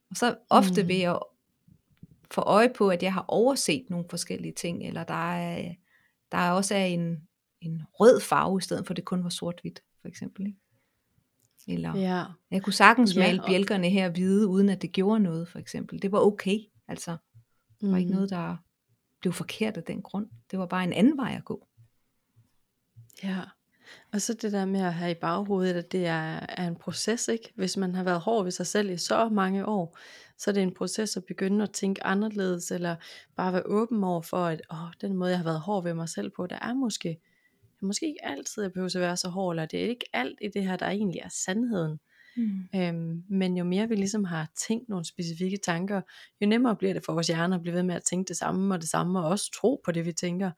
[0.09, 0.88] Og så ofte mm.
[0.88, 1.20] vil jeg
[2.32, 5.74] få øje på, at jeg har overset nogle forskellige ting, eller der er,
[6.32, 7.18] der er også er en,
[7.61, 10.45] en rød farve, i stedet for at det kun var sort-hvidt, for eksempel.
[10.45, 10.59] Ikke?
[11.68, 12.24] Eller ja.
[12.51, 16.01] jeg kunne sagtens male ja, bjælkerne her hvide, uden at det gjorde noget, for eksempel.
[16.01, 17.18] Det var okay, altså.
[17.82, 17.97] Det var mm.
[17.97, 18.57] ikke noget, der
[19.26, 20.28] blev forkert af den grund.
[20.51, 21.67] Det var bare en anden vej at gå.
[23.23, 23.41] Ja,
[24.13, 27.28] og så det der med at have i baghovedet, at det er, er en proces,
[27.28, 27.53] ikke?
[27.55, 29.97] Hvis man har været hård ved sig selv i så mange år,
[30.38, 32.95] så er det en proces at begynde at tænke anderledes, eller
[33.36, 36.09] bare være åben over for, at åh, den måde, jeg har været hård ved mig
[36.09, 37.19] selv på, der er måske
[37.82, 40.47] måske ikke altid jeg behøver at være så hård, eller det er ikke alt i
[40.53, 41.99] det her, der egentlig er sandheden.
[42.38, 42.67] Mm.
[42.75, 46.01] Øhm, men jo mere vi ligesom har tænkt nogle specifikke tanker,
[46.41, 48.75] jo nemmere bliver det for vores hjerne at blive ved med at tænke det samme
[48.75, 50.51] og det samme, og også tro på det vi tænker.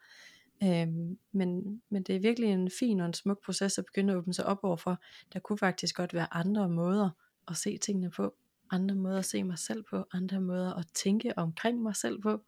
[0.64, 4.18] Øhm, men, men det er virkelig en fin og en smuk proces at begynde at
[4.18, 5.02] åbne sig op overfor.
[5.34, 7.10] Der kunne faktisk godt være andre måder
[7.48, 8.34] at se tingene på,
[8.72, 12.42] andre måder at se mig selv på, andre måder at tænke omkring mig selv på.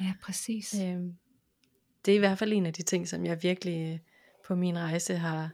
[0.00, 0.80] Ja, præcis.
[0.82, 1.16] Øhm,
[2.04, 4.00] det er i hvert fald en af de ting, som jeg virkelig
[4.46, 5.50] på min rejse har,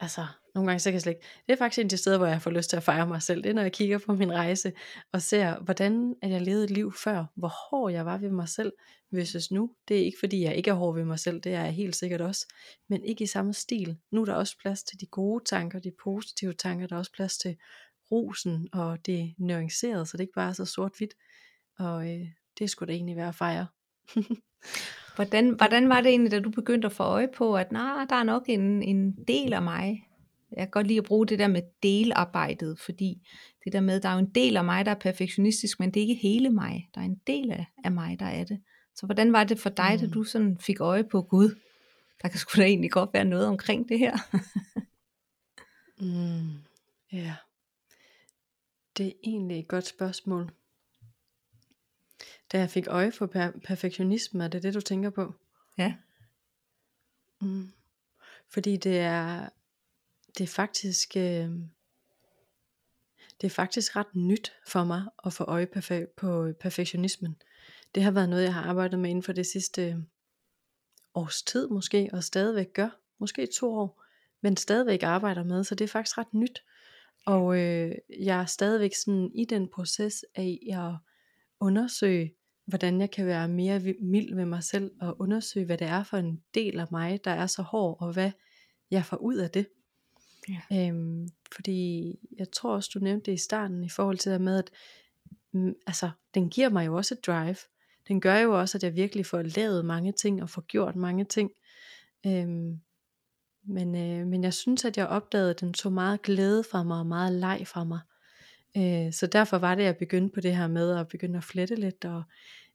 [0.00, 0.26] altså
[0.58, 2.26] nogle gange så kan jeg slet ikke, det er faktisk en af de steder, hvor
[2.26, 4.32] jeg får lyst til at fejre mig selv, det er når jeg kigger på min
[4.32, 4.72] rejse,
[5.12, 8.48] og ser, hvordan at jeg levede et liv før, hvor hård jeg var ved mig
[8.48, 8.72] selv,
[9.10, 11.64] hvis nu, det er ikke fordi jeg ikke er hård ved mig selv, det er
[11.64, 12.46] jeg helt sikkert også,
[12.88, 15.92] men ikke i samme stil, nu er der også plads til de gode tanker, de
[16.02, 17.56] positive tanker, der er også plads til
[18.10, 21.14] rosen, og det nuancerede, så det ikke bare er så sort-hvidt,
[21.78, 22.26] og øh,
[22.58, 23.66] det skulle da egentlig være at fejre.
[25.18, 28.16] Hvordan, hvordan var det egentlig, da du begyndte at få øje på, at nej, der
[28.16, 30.07] er nok en, en del af mig?
[30.52, 33.28] Jeg kan godt lide at bruge det der med delarbejdet, fordi
[33.64, 36.02] det der med, der er jo en del af mig, der er perfektionistisk, men det
[36.02, 36.88] er ikke hele mig.
[36.94, 38.60] Der er en del af, mig, der er det.
[38.94, 40.00] Så hvordan var det for dig, mm.
[40.00, 41.58] da du sådan fik øje på Gud?
[42.22, 44.16] Der kan sgu da egentlig godt være noget omkring det her.
[46.00, 46.52] mm,
[47.12, 47.34] ja,
[48.96, 50.50] det er egentlig et godt spørgsmål.
[52.52, 55.34] Da jeg fik øje for per- perfektionisme, er det det, du tænker på?
[55.78, 55.94] Ja.
[57.40, 57.72] Mm.
[58.48, 59.48] Fordi det er,
[60.38, 61.50] det er faktisk, øh,
[63.40, 67.36] det er faktisk ret nyt for mig at få øje perfe- på perfektionismen.
[67.94, 69.96] Det har været noget, jeg har arbejdet med inden for det sidste øh,
[71.14, 72.88] års tid måske, og stadigvæk gør.
[73.18, 74.02] Måske to år,
[74.40, 76.62] men stadigvæk arbejder med, så det er faktisk ret nyt.
[77.26, 80.94] Og øh, jeg er stadigvæk sådan i den proces af at
[81.60, 82.34] undersøge,
[82.64, 86.16] hvordan jeg kan være mere mild med mig selv og undersøge, hvad det er for
[86.16, 88.30] en del af mig, der er så hård, og hvad
[88.90, 89.66] jeg får ud af det.
[90.48, 90.88] Ja.
[90.88, 94.58] Øhm, fordi jeg tror også, du nævnte det i starten, i forhold til det med,
[94.58, 94.70] at
[95.52, 97.56] mm, altså, den giver mig jo også et drive.
[98.08, 101.24] Den gør jo også, at jeg virkelig får lavet mange ting, og får gjort mange
[101.24, 101.50] ting.
[102.26, 102.80] Øhm,
[103.62, 106.98] men, øh, men jeg synes, at jeg opdagede, at den tog meget glæde fra mig,
[106.98, 108.00] og meget leg fra mig.
[108.76, 111.44] Øh, så derfor var det, at jeg begyndte på det her med at begynde at
[111.44, 112.22] flette lidt og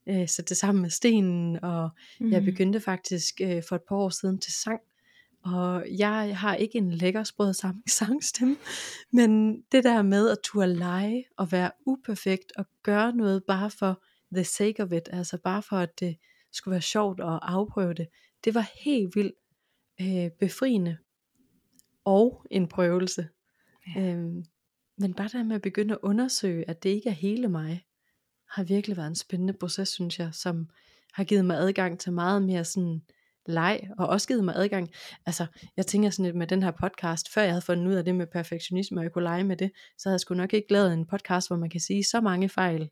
[0.08, 1.64] øh, sætte det sammen med stenen.
[1.64, 2.32] Og mm.
[2.32, 4.82] jeg begyndte faktisk øh, for et par år siden til sang.
[5.44, 7.54] Og jeg har ikke en lækker sprød
[7.88, 8.56] sangstemme,
[9.12, 14.04] men det der med at turde lege og være uperfekt og gøre noget bare for
[14.34, 16.18] the sake of it, altså bare for at det
[16.52, 18.08] skulle være sjovt at afprøve det,
[18.44, 19.36] det var helt vildt
[20.02, 20.98] øh, befriende
[22.06, 23.28] og en prøvelse.
[23.96, 24.02] Ja.
[24.02, 24.46] Øhm,
[24.98, 27.86] men bare der med at begynde at undersøge, at det ikke er hele mig,
[28.50, 30.70] har virkelig været en spændende proces, synes jeg, som
[31.14, 33.02] har givet mig adgang til meget mere sådan
[33.46, 34.90] leg, og også givet mig adgang,
[35.26, 35.46] altså
[35.78, 38.16] jeg tænker sådan lidt med den her podcast, før jeg havde fundet ud af det
[38.16, 40.94] med perfektionisme, og jeg kunne lege med det, så havde jeg sgu nok ikke lavet
[40.94, 42.90] en podcast, hvor man kan sige så mange fejl.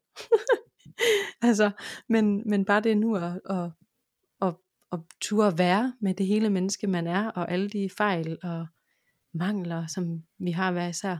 [1.47, 1.71] altså,
[2.09, 3.71] men, men bare det nu at, at,
[4.41, 4.55] at,
[4.91, 8.67] at turde være med det hele menneske, man er, og alle de fejl og
[9.33, 11.17] mangler, som vi har hver især.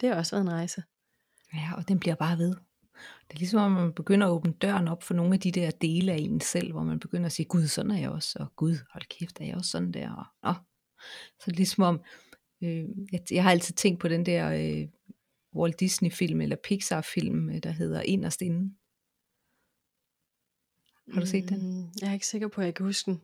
[0.00, 0.82] Det har også været en rejse.
[1.54, 2.54] Ja, og den bliver bare ved.
[3.28, 5.70] Det er ligesom, at man begynder at åbne døren op for nogle af de der
[5.70, 8.56] dele af en selv, hvor man begynder at sige, gud, sådan er jeg også, og
[8.56, 10.54] gud, hold kæft, er jeg også sådan der, og nå.
[11.38, 12.00] Så det er ligesom om,
[12.62, 14.88] øh, jeg, jeg har altid tænkt på den der øh,
[15.54, 18.76] Walt Disney-film, eller Pixar-film, øh, der hedder Inderst Inden.
[21.14, 21.58] Har du set den?
[21.58, 23.20] Mm, jeg er ikke sikker på, at jeg kan huske den.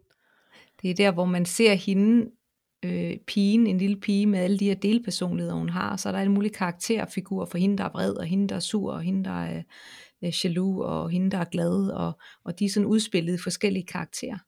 [0.82, 2.30] Det er der, hvor man ser hende,
[2.84, 5.92] øh, pigen, en lille pige med alle de her delpersonligheder, hun har.
[5.92, 8.56] Og så er der alle mulige karakterfigurer for hende, der er vred, og hende, der
[8.56, 9.62] er sur, og hende, der er
[10.24, 11.88] øh, jaloux, og hende, der er glad.
[11.88, 14.38] Og, og de er sådan udspillet i forskellige karakterer.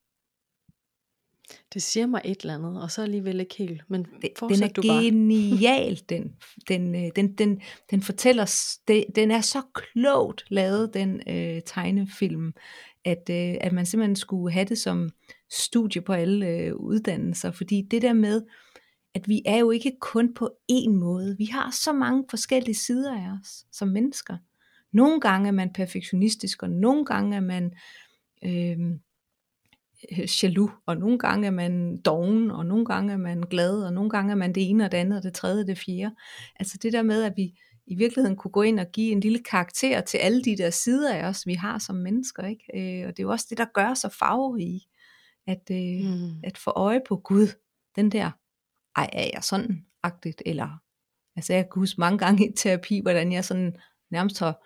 [1.75, 3.83] Det siger mig et eller andet, og så alligevel ikke helt.
[3.89, 4.05] Men
[4.49, 6.35] den er du genial, den,
[6.69, 7.61] den, øh, den, den,
[7.91, 8.75] den fortæller,
[9.15, 12.53] den er så klogt lavet, den øh, tegnefilm,
[13.05, 15.11] at, øh, at man simpelthen skulle have det som
[15.51, 18.43] studie på alle øh, uddannelser, fordi det der med,
[19.15, 21.37] at vi er jo ikke kun på én måde.
[21.39, 24.37] Vi har så mange forskellige sider af os som mennesker.
[24.93, 27.73] Nogle gange er man perfektionistisk, og nogle gange er man
[28.45, 28.79] øh,
[30.13, 33.93] øh, jaloux, og nogle gange er man doven, og nogle gange er man glad, og
[33.93, 36.15] nogle gange er man det ene og det andet, og det tredje og det fjerde.
[36.57, 37.55] Altså det der med, at vi
[37.87, 41.15] i virkeligheden kunne gå ind og give en lille karakter til alle de der sider
[41.15, 42.47] af os, vi har som mennesker.
[42.47, 42.65] Ikke?
[42.75, 44.81] Øh, og det er jo også det, der gør så farverige
[45.49, 46.41] at, øh, mm.
[46.45, 47.49] at få øje på Gud,
[47.97, 48.31] den der,
[48.97, 50.83] ej er jeg sådan agtigt, eller,
[51.37, 53.77] altså jeg kan huske mange gange i terapi, hvordan jeg sådan
[54.11, 54.65] nærmest har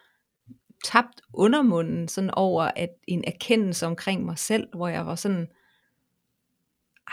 [0.85, 5.49] tabt undermunden sådan over at en erkendelse omkring mig selv, hvor jeg var sådan,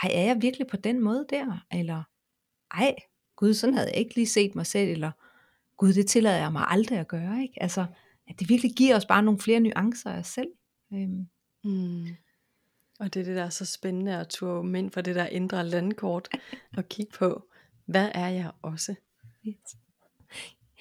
[0.02, 2.02] ej er jeg virkelig på den måde der, eller
[2.70, 2.94] ej,
[3.36, 5.10] Gud, sådan havde jeg ikke lige set mig selv, eller
[5.76, 7.62] Gud, det tillader jeg mig aldrig at gøre, ikke?
[7.62, 7.86] Altså,
[8.28, 10.48] at det virkelig giver os bare nogle flere nuancer af os selv.
[10.92, 11.28] Øhm.
[11.64, 12.06] Mm.
[13.00, 15.66] Og det er det, der er så spændende at turde ind for det der indre
[15.66, 16.28] landkort
[16.76, 17.44] og kigge på,
[17.86, 18.94] hvad er jeg også?
[19.46, 19.56] Yes.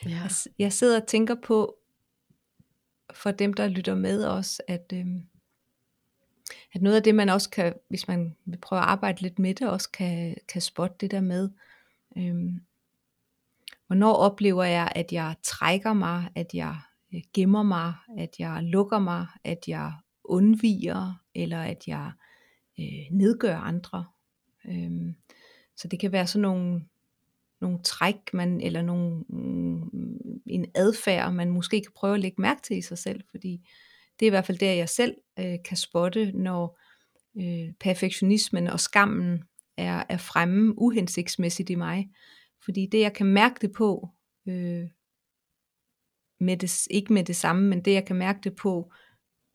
[0.06, 0.10] Ja.
[0.10, 1.76] Jeg, jeg sidder og tænker på,
[3.14, 5.22] for dem, der lytter med os, at, øhm,
[6.74, 9.56] at noget af det, man også kan, hvis man vil prøve at arbejde lidt med
[9.56, 11.50] det, også kan, kan spotte det der med,
[12.18, 12.62] øhm,
[13.88, 16.78] hvornår oplever jeg, at jeg trækker mig, at jeg
[17.14, 19.94] øh, gemmer mig, at jeg lukker mig, at jeg
[20.24, 22.12] undviger, eller at jeg
[22.80, 24.06] øh, nedgør andre.
[24.66, 25.16] Øhm,
[25.78, 26.86] så det kan være sådan nogle,
[27.62, 32.62] nogle træk, man, eller nogle, mm, en adfærd, man måske kan prøve at lægge mærke
[32.62, 33.70] til i sig selv, fordi
[34.20, 36.80] det er i hvert fald der, jeg selv øh, kan spotte, når
[37.38, 39.44] øh, perfektionismen og skammen
[39.78, 42.10] er, er fremme uhensigtsmæssigt i mig.
[42.66, 44.10] Fordi det, jeg kan mærke det på,
[44.48, 44.88] øh,
[46.40, 48.94] med det, ikke med det samme, men det, jeg kan mærke det på,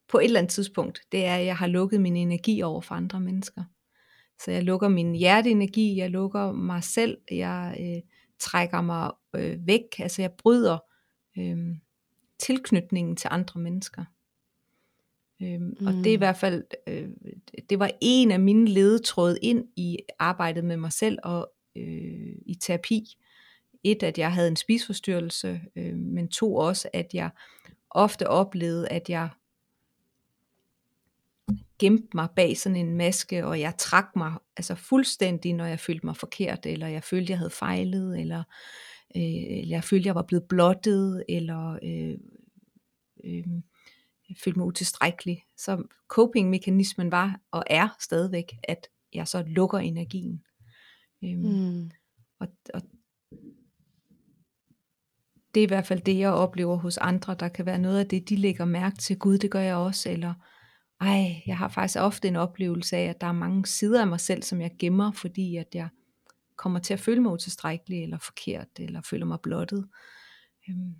[0.09, 2.95] på et eller andet tidspunkt, det er, at jeg har lukket min energi over for
[2.95, 3.65] andre mennesker.
[4.41, 8.03] Så jeg lukker min hjerteenergi, jeg lukker mig selv, jeg øh,
[8.39, 10.79] trækker mig øh, væk, altså jeg bryder
[11.39, 11.57] øh,
[12.39, 14.05] tilknytningen til andre mennesker.
[15.43, 15.87] Øh, mm.
[15.87, 16.21] Og det er i mm.
[16.21, 17.09] hvert fald, øh,
[17.71, 22.55] det var en af mine ledetråde ind i arbejdet med mig selv og øh, i
[22.61, 23.05] terapi.
[23.85, 27.31] Et, at jeg havde en spisforstyrrelse, øh, men to også, at jeg
[27.91, 29.29] ofte oplevede, at jeg
[31.85, 36.07] gemte mig bag sådan en maske, og jeg trak mig altså fuldstændig, når jeg følte
[36.07, 38.43] mig forkert, eller jeg følte, jeg havde fejlet, eller,
[39.17, 42.19] øh, jeg følte, jeg var blevet blottet, eller øh,
[43.25, 43.47] øh,
[44.29, 45.45] jeg følte mig utilstrækkelig.
[45.57, 50.43] Så coping-mekanismen var og er stadigvæk, at jeg så lukker energien.
[51.25, 51.91] Øh, mm.
[52.41, 52.83] og, og
[55.55, 57.35] det er i hvert fald det, jeg oplever hos andre.
[57.35, 59.19] Der kan være noget af det, de lægger mærke til.
[59.19, 60.11] Gud, det gør jeg også.
[60.11, 60.35] Eller
[61.01, 64.21] ej, jeg har faktisk ofte en oplevelse af, at der er mange sider af mig
[64.21, 65.89] selv, som jeg gemmer, fordi at jeg
[66.57, 69.89] kommer til at føle mig utilstrækkelig, eller forkert, eller føler mig blottet.
[70.69, 70.95] Øhm,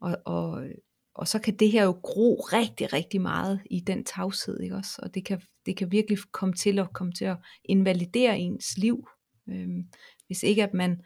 [0.00, 0.66] og, og,
[1.14, 5.00] og så kan det her jo gro rigtig, rigtig meget i den tavshed, ikke også?
[5.02, 9.08] Og det kan, det kan virkelig komme til at komme til at invalidere ens liv,
[9.48, 9.82] øhm,
[10.26, 11.00] hvis ikke at man,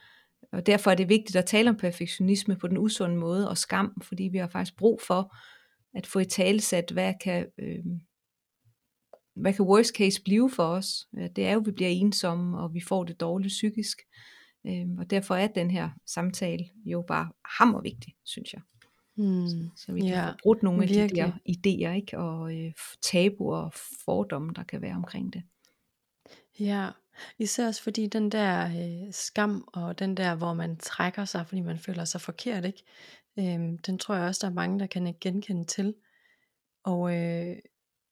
[0.53, 4.03] og derfor er det vigtigt at tale om perfektionisme på den usunde måde og skam,
[4.03, 5.37] fordi vi har faktisk brug for
[5.95, 8.01] at få i talesat, hvad kan, øhm,
[9.35, 11.09] hvad kan worst case blive for os?
[11.37, 13.99] Det er jo, at vi bliver ensomme, og vi får det dårligt psykisk.
[14.67, 18.63] Øhm, og derfor er den her samtale jo bare hammervigtig, synes jeg.
[19.17, 21.03] Mm, så vi kan ja, få brudt nogle virkelig.
[21.03, 22.19] af de der idéer, ikke?
[22.19, 22.73] og øh,
[23.03, 23.73] tabuer og
[24.05, 25.43] fordomme, der kan være omkring det.
[26.61, 26.91] Ja,
[27.39, 31.61] især også fordi den der øh, skam, og den der, hvor man trækker sig, fordi
[31.61, 32.83] man føler sig forkert, ikke?
[33.39, 35.95] Øhm, den tror jeg også, der er mange, der kan genkende til.
[36.85, 37.57] Og øh,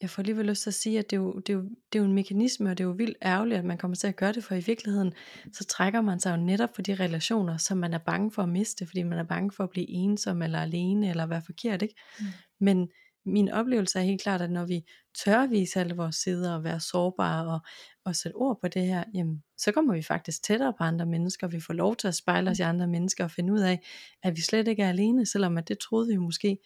[0.03, 1.99] jeg får alligevel lyst til at sige, at det er, jo, det, er jo, det
[1.99, 4.16] er jo en mekanisme, og det er jo vildt ærgerligt, at man kommer til at
[4.16, 5.12] gøre det, for i virkeligheden,
[5.53, 8.49] så trækker man sig jo netop for de relationer, som man er bange for at
[8.49, 11.94] miste, fordi man er bange for at blive ensom, eller alene, eller være forkert, ikke?
[12.20, 12.26] Mm.
[12.61, 12.88] Men
[13.26, 14.84] min oplevelse er helt klart, at når vi
[15.24, 17.61] tør vise alle vores sider, og være sårbare, og,
[18.05, 21.49] og sætte ord på det her, jamen, så kommer vi faktisk tættere på andre mennesker,
[21.49, 23.80] vi får lov til at spejle os i andre mennesker, og finde ud af,
[24.22, 26.59] at vi slet ikke er alene, selvom at det troede vi måske,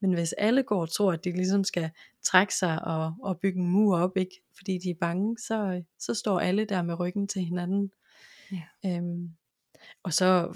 [0.00, 1.90] men hvis alle går og tror, at de ligesom skal
[2.24, 6.14] trække sig og, og bygge en mur op, ikke, fordi de er bange, så, så
[6.14, 7.90] står alle der med ryggen til hinanden.
[8.52, 8.62] Ja.
[8.86, 9.28] Øhm,
[10.02, 10.54] og så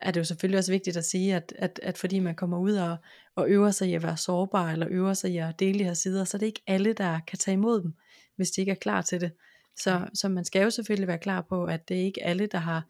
[0.00, 2.72] er det jo selvfølgelig også vigtigt at sige, at, at, at fordi man kommer ud
[2.72, 2.96] og,
[3.34, 5.94] og øver sig i at være sårbar, eller øver sig i at dele de her
[5.94, 7.94] sider, så er det ikke alle, der kan tage imod dem,
[8.36, 9.32] hvis de ikke er klar til det.
[9.76, 12.58] Så, så man skal jo selvfølgelig være klar på, at det er ikke alle, der
[12.58, 12.82] har,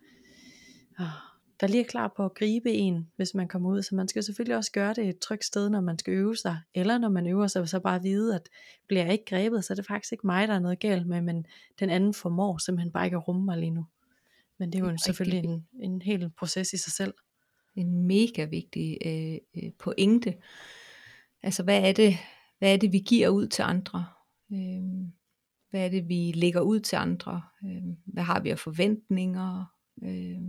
[1.62, 3.82] der lige er klar på at gribe en, hvis man kommer ud.
[3.82, 6.58] Så man skal selvfølgelig også gøre det et trygt sted, når man skal øve sig.
[6.74, 8.48] Eller når man øver sig, så bare vide, at
[8.88, 11.20] bliver jeg ikke grebet, så er det faktisk ikke mig, der er noget galt med,
[11.20, 11.46] men
[11.80, 13.86] den anden formår simpelthen bare ikke at rumme mig lige nu.
[14.58, 17.14] Men det er jo det er selvfølgelig en, en hel proces i sig selv.
[17.76, 20.34] En mega vigtig øh, øh, pointe.
[21.42, 22.16] Altså hvad er, det,
[22.58, 24.06] hvad er det, vi giver ud til andre?
[24.52, 24.82] Øh,
[25.70, 27.42] hvad er det, vi lægger ud til andre?
[27.64, 29.64] Øh, hvad har vi af forventninger?
[30.02, 30.40] Øh,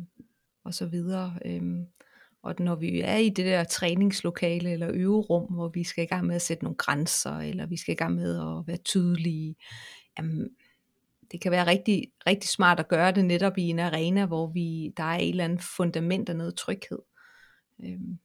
[0.64, 1.40] og så videre.
[1.46, 1.86] Øhm,
[2.44, 6.28] og når vi er i det der træningslokale eller øverum, hvor vi skal i gang
[6.28, 9.56] med at sætte nogle grænser, eller vi skal i gang med at være tydelige,
[10.18, 10.50] jamen,
[11.32, 14.94] det kan være rigtig, rigtig smart at gøre det netop i en arena, hvor vi,
[14.98, 17.00] der er et eller andet fundament og noget tryghed.
[17.84, 18.20] Øhm,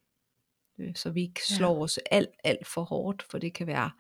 [0.78, 1.82] øh, så vi ikke slår ja.
[1.82, 3.90] os alt, alt for hårdt, for det kan være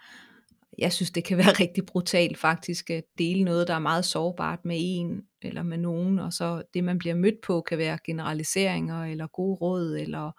[0.78, 4.64] jeg synes, det kan være rigtig brutalt faktisk at dele noget, der er meget sårbart
[4.64, 9.04] med en eller med nogen, og så det, man bliver mødt på, kan være generaliseringer
[9.04, 10.30] eller gode råd eller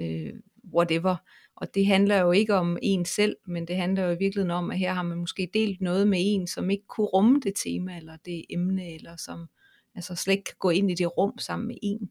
[0.00, 0.32] øh,
[0.74, 1.16] whatever.
[1.56, 4.70] Og det handler jo ikke om en selv, men det handler jo i virkeligheden om,
[4.70, 7.96] at her har man måske delt noget med en, som ikke kunne rumme det tema
[7.96, 9.46] eller det emne, eller som
[9.94, 12.10] altså slet ikke kan gå ind i det rum sammen med en.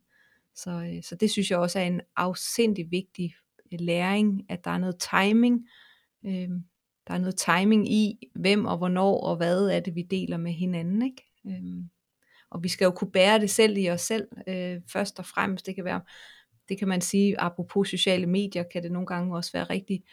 [0.56, 3.36] Så, øh, så det synes jeg også er en afsindig vigtig
[3.74, 5.68] øh, læring, at der er noget timing,
[6.26, 6.50] øh,
[7.12, 10.52] der er noget timing i, hvem og hvornår og hvad er det, vi deler med
[10.52, 11.02] hinanden.
[11.02, 11.24] Ikke?
[11.48, 11.90] Øhm,
[12.50, 15.66] og vi skal jo kunne bære det selv i os selv, øh, først og fremmest.
[15.66, 16.02] Det kan være,
[16.70, 20.04] det kan man sige, apropos sociale medier, kan det nogle gange også være rigtig,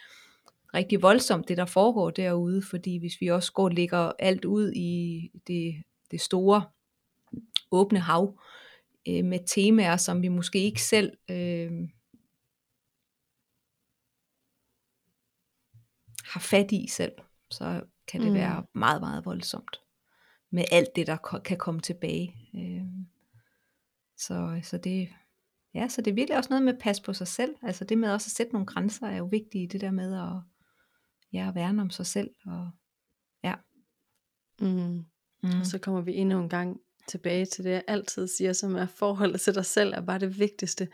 [0.74, 4.72] rigtig voldsomt, det der foregår derude, fordi hvis vi også går og lægger alt ud
[4.72, 5.74] i det,
[6.11, 6.62] det store
[7.70, 8.40] åbne hav,
[9.09, 11.70] øh, med temaer, som vi måske ikke selv øh,
[16.29, 17.12] har fat i selv,
[17.51, 18.35] så kan det mm.
[18.35, 19.81] være meget, meget voldsomt.
[20.51, 22.35] Med alt det, der kan komme tilbage.
[22.55, 22.87] Øh,
[24.16, 25.09] så, så det,
[25.74, 27.55] ja, så det er virkelig også noget med at passe på sig selv.
[27.62, 29.72] Altså det med også at sætte nogle grænser er jo vigtigt.
[29.72, 30.43] Det der med at,
[31.33, 32.31] ja, at værne om sig selv.
[32.47, 32.70] Og,
[33.45, 33.55] ja.
[34.61, 35.05] Mm.
[35.43, 35.61] Mm.
[35.61, 38.87] Og så kommer vi endnu en gang tilbage til det, jeg altid siger, som er
[38.87, 40.89] forholdet til dig selv, er bare det vigtigste.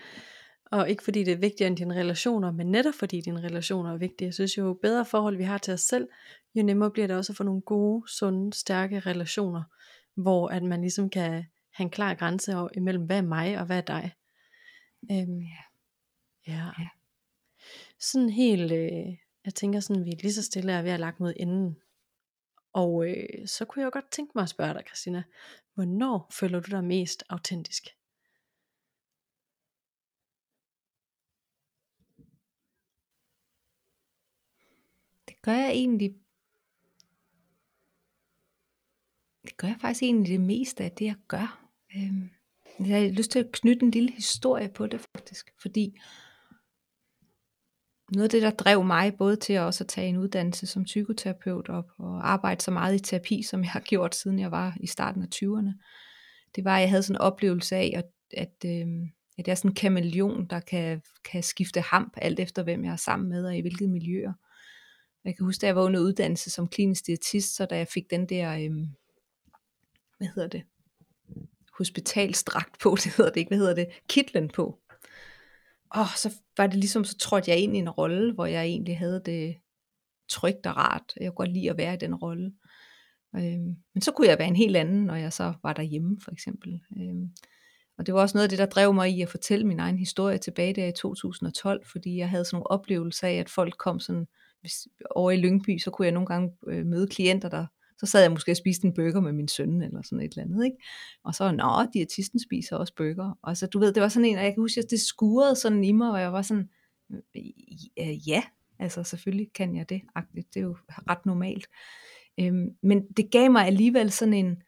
[0.70, 3.96] Og ikke fordi det er vigtigere end dine relationer, men netop fordi dine relationer er
[3.96, 4.26] vigtige.
[4.26, 6.08] Jeg synes jo bedre forhold vi har til os selv,
[6.54, 9.62] jo nemmere bliver det også at få nogle gode, sunde, stærke relationer,
[10.14, 13.76] hvor at man ligesom kan have en klar grænse imellem, hvad er mig og hvad
[13.76, 14.14] er dig.
[15.10, 15.62] Øhm, ja.
[16.46, 16.70] ja.
[16.78, 16.88] ja.
[17.98, 21.32] Sådan helt, øh, jeg tænker sådan, vi lige så stille er ved at lagt mod
[21.36, 21.76] enden.
[22.72, 25.22] Og øh, så kunne jeg jo godt tænke mig at spørge dig, Christina,
[25.74, 27.88] hvornår føler du dig mest autentisk?
[35.44, 36.14] Gør jeg egentlig
[39.42, 41.70] det gør jeg faktisk egentlig det meste af det, jeg gør.
[41.96, 42.30] Øhm,
[42.80, 46.00] jeg har lyst til at knytte en lille historie på det faktisk, fordi
[48.12, 50.84] noget af det, der drev mig både til at også at tage en uddannelse som
[50.84, 54.76] psykoterapeut op og arbejde så meget i terapi, som jeg har gjort siden jeg var
[54.80, 55.72] i starten af 20'erne,
[56.56, 59.02] det var, at jeg havde sådan en oplevelse af, at, at, øhm,
[59.38, 62.92] at jeg er sådan en kameleon, der kan, kan skifte hamp alt efter, hvem jeg
[62.92, 64.32] er sammen med og i hvilket miljøer.
[65.24, 68.10] Jeg kan huske, da jeg var under uddannelse som klinisk diætist, så da jeg fik
[68.10, 68.88] den der, øhm,
[70.18, 70.62] hvad hedder det,
[71.78, 74.78] hospitalsdragt på, det hedder det ikke, hvad hedder det, kitlen på.
[75.90, 78.98] Og så var det ligesom, så trådte jeg ind i en rolle, hvor jeg egentlig
[78.98, 79.56] havde det
[80.28, 81.12] trygt og rart.
[81.20, 82.52] Jeg kunne godt lide at være i den rolle.
[83.36, 86.30] Øhm, men så kunne jeg være en helt anden, når jeg så var derhjemme, for
[86.30, 86.80] eksempel.
[86.96, 87.30] Øhm,
[87.98, 89.98] og det var også noget af det, der drev mig i at fortælle min egen
[89.98, 94.00] historie tilbage der i 2012, fordi jeg havde sådan nogle oplevelser af, at folk kom
[94.00, 94.26] sådan,
[94.64, 97.66] hvis, over i Lyngby, så kunne jeg nogle gange øh, møde klienter, der
[97.98, 100.42] så sad jeg måske og spiste en burger med min søn, eller sådan et eller
[100.42, 100.76] andet, ikke?
[101.24, 103.38] Og så, nå, diætisten spiser også burger.
[103.42, 105.56] Og så, du ved, det var sådan en, og jeg kan huske, at det skurede
[105.56, 106.68] sådan i mig, og jeg var sådan,
[108.26, 108.42] ja,
[108.78, 110.02] altså selvfølgelig kan jeg det,
[110.34, 111.66] det er jo ret normalt.
[112.40, 114.62] Øhm, men det gav mig alligevel sådan en,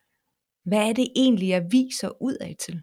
[0.64, 2.82] hvad er det egentlig, jeg viser ud af til?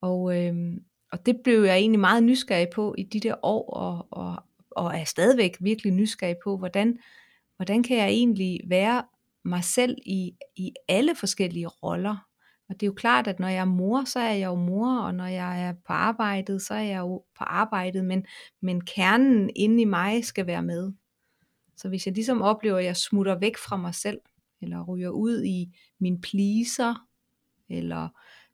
[0.00, 4.06] Og, øhm, og det blev jeg egentlig meget nysgerrig på i de der år, og,
[4.10, 4.44] og,
[4.76, 6.98] og er stadigvæk virkelig nysgerrig på, hvordan,
[7.56, 9.02] hvordan kan jeg egentlig være
[9.44, 12.26] mig selv i, i alle forskellige roller.
[12.68, 14.98] Og det er jo klart, at når jeg er mor, så er jeg jo mor,
[14.98, 18.26] og når jeg er på arbejdet, så er jeg jo på arbejdet, men,
[18.62, 20.92] men kernen inde i mig skal være med.
[21.76, 24.18] Så hvis jeg ligesom oplever, at jeg smutter væk fra mig selv,
[24.62, 27.06] eller ryger ud i min pleaser,
[27.68, 28.08] eller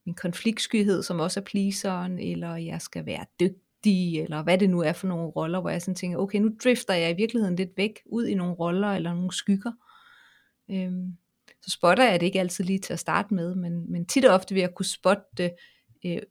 [0.06, 4.80] min konfliktskyhed, som også er pleaseren, eller jeg skal være dygtig, eller hvad det nu
[4.80, 7.70] er for nogle roller, hvor jeg sådan tænker, okay, nu drifter jeg i virkeligheden lidt
[7.76, 9.72] væk, ud i nogle roller, eller nogle skygger.
[10.70, 11.16] Øhm,
[11.62, 14.34] så spotter jeg det ikke altid lige til at starte med, men, men tit og
[14.34, 15.54] ofte vil jeg kunne spotte det
[16.04, 16.22] øh,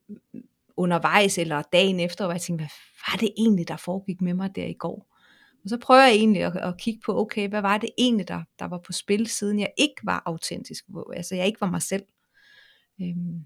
[0.77, 4.55] undervejs, eller dagen efter, hvor jeg tænker, hvad var det egentlig, der foregik med mig
[4.55, 5.13] der i går?
[5.63, 8.43] Og så prøver jeg egentlig at, at kigge på, okay, hvad var det egentlig, der,
[8.59, 10.85] der var på spil, siden jeg ikke var autentisk,
[11.15, 12.03] altså jeg ikke var mig selv.
[13.01, 13.45] Øhm,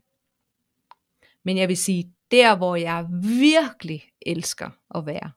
[1.44, 5.32] men jeg vil sige, der hvor jeg virkelig elsker at være,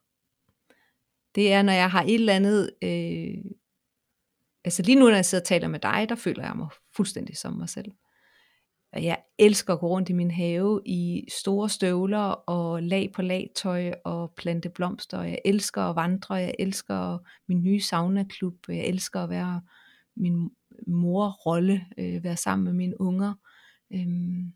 [1.34, 3.44] det er, når jeg har et eller andet, øh,
[4.64, 7.36] altså lige nu, når jeg sidder og taler med dig, der føler jeg mig fuldstændig
[7.36, 7.92] som mig selv.
[8.92, 13.22] Og jeg elsker at gå rundt i min have i store støvler og lag på
[13.22, 15.22] lag tøj og plante blomster.
[15.22, 17.18] Jeg elsker at vandre, jeg elsker
[17.48, 19.62] min nye sauna-klub, jeg elsker at være
[20.16, 20.50] min
[20.86, 23.34] morrolle, øh, være sammen med mine unger.
[23.92, 24.52] Øhm,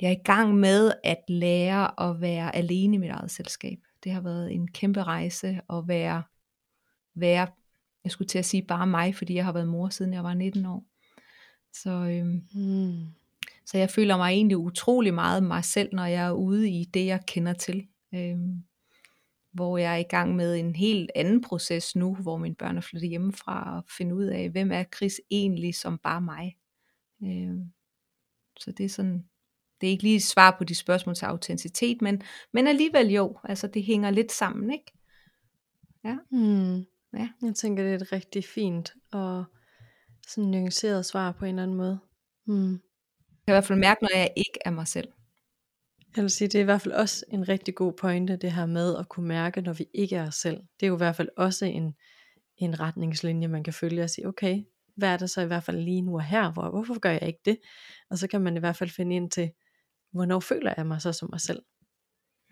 [0.00, 3.78] jeg er i gang med at lære at være alene i mit eget selskab.
[4.04, 6.22] Det har været en kæmpe rejse at være,
[7.14, 7.46] være
[8.04, 10.34] jeg skulle til at sige bare mig, fordi jeg har været mor siden jeg var
[10.34, 10.84] 19 år.
[11.72, 13.06] Så, øhm, mm.
[13.66, 17.06] så jeg føler mig egentlig utrolig meget mig selv, når jeg er ude i det,
[17.06, 17.86] jeg kender til.
[18.14, 18.64] Øhm,
[19.52, 22.80] hvor jeg er i gang med en helt anden proces nu, hvor mine børn er
[22.80, 26.56] flyttet hjemmefra, og finde ud af, hvem er Chris egentlig som bare mig.
[27.22, 27.72] Øhm,
[28.58, 29.24] så det er sådan,
[29.80, 32.22] det er ikke lige et svar på de spørgsmål til autenticitet, men,
[32.52, 34.92] men alligevel jo, altså det hænger lidt sammen, ikke?
[36.04, 36.16] Ja.
[36.30, 36.76] Mm.
[37.18, 37.28] ja.
[37.42, 39.44] Jeg tænker, det er et rigtig fint og
[40.28, 41.98] sådan nuanceret svar på en eller anden måde.
[42.46, 42.72] Mm.
[42.72, 42.78] Jeg
[43.46, 45.08] kan i hvert fald mærke, når jeg ikke er mig selv.
[46.16, 48.66] Jeg vil sige, det er i hvert fald også en rigtig god pointe, det her
[48.66, 50.56] med at kunne mærke, når vi ikke er os selv.
[50.56, 51.94] Det er jo i hvert fald også en,
[52.56, 54.62] en retningslinje, man kan følge og sige, okay,
[54.96, 57.22] hvad er det så i hvert fald lige nu og her, hvor, hvorfor gør jeg
[57.22, 57.58] ikke det?
[58.10, 59.50] Og så kan man i hvert fald finde ind til,
[60.16, 61.62] hvornår føler jeg mig så som mig selv?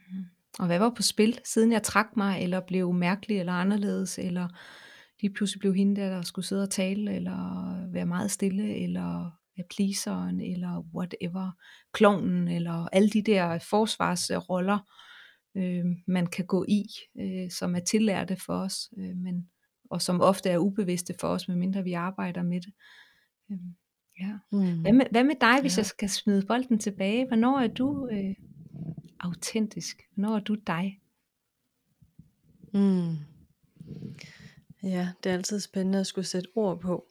[0.09, 0.25] Mm.
[0.59, 4.49] Og hvad var på spil, siden jeg trak mig, eller blev mærkelig, eller anderledes, eller
[5.21, 9.31] lige pludselig blev hende der, der skulle sidde og tale, eller være meget stille, eller
[9.57, 11.51] være pleaseren, eller whatever,
[11.93, 14.79] klonen, eller alle de der forsvarsroller,
[15.57, 16.85] øh, man kan gå i,
[17.21, 19.51] øh, som er tillærte for os, øh, men,
[19.91, 22.73] og som ofte er ubevidste for os, medmindre vi arbejder med det.
[23.51, 23.59] Øh,
[24.21, 24.39] Ja.
[24.53, 24.81] Mm.
[24.81, 25.81] Hvad, med, hvad med dig, hvis ja.
[25.81, 27.27] jeg skal smide bolden tilbage?
[27.27, 28.35] Hvornår er du øh,
[29.21, 30.03] autentisk?
[30.15, 31.01] Hvornår er du dig?
[32.73, 33.17] Mm.
[34.83, 37.07] Ja, det er altid spændende at skulle sætte ord på.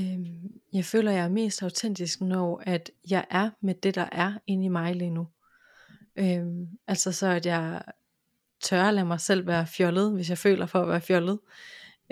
[0.00, 4.32] Øhm, jeg føler, jeg er mest autentisk, når at jeg er med det, der er
[4.46, 5.28] inde i mig lige nu.
[6.16, 7.82] Øhm, altså så, at jeg
[8.62, 11.38] tør at lade mig selv være fjollet, hvis jeg føler for at være fjollet.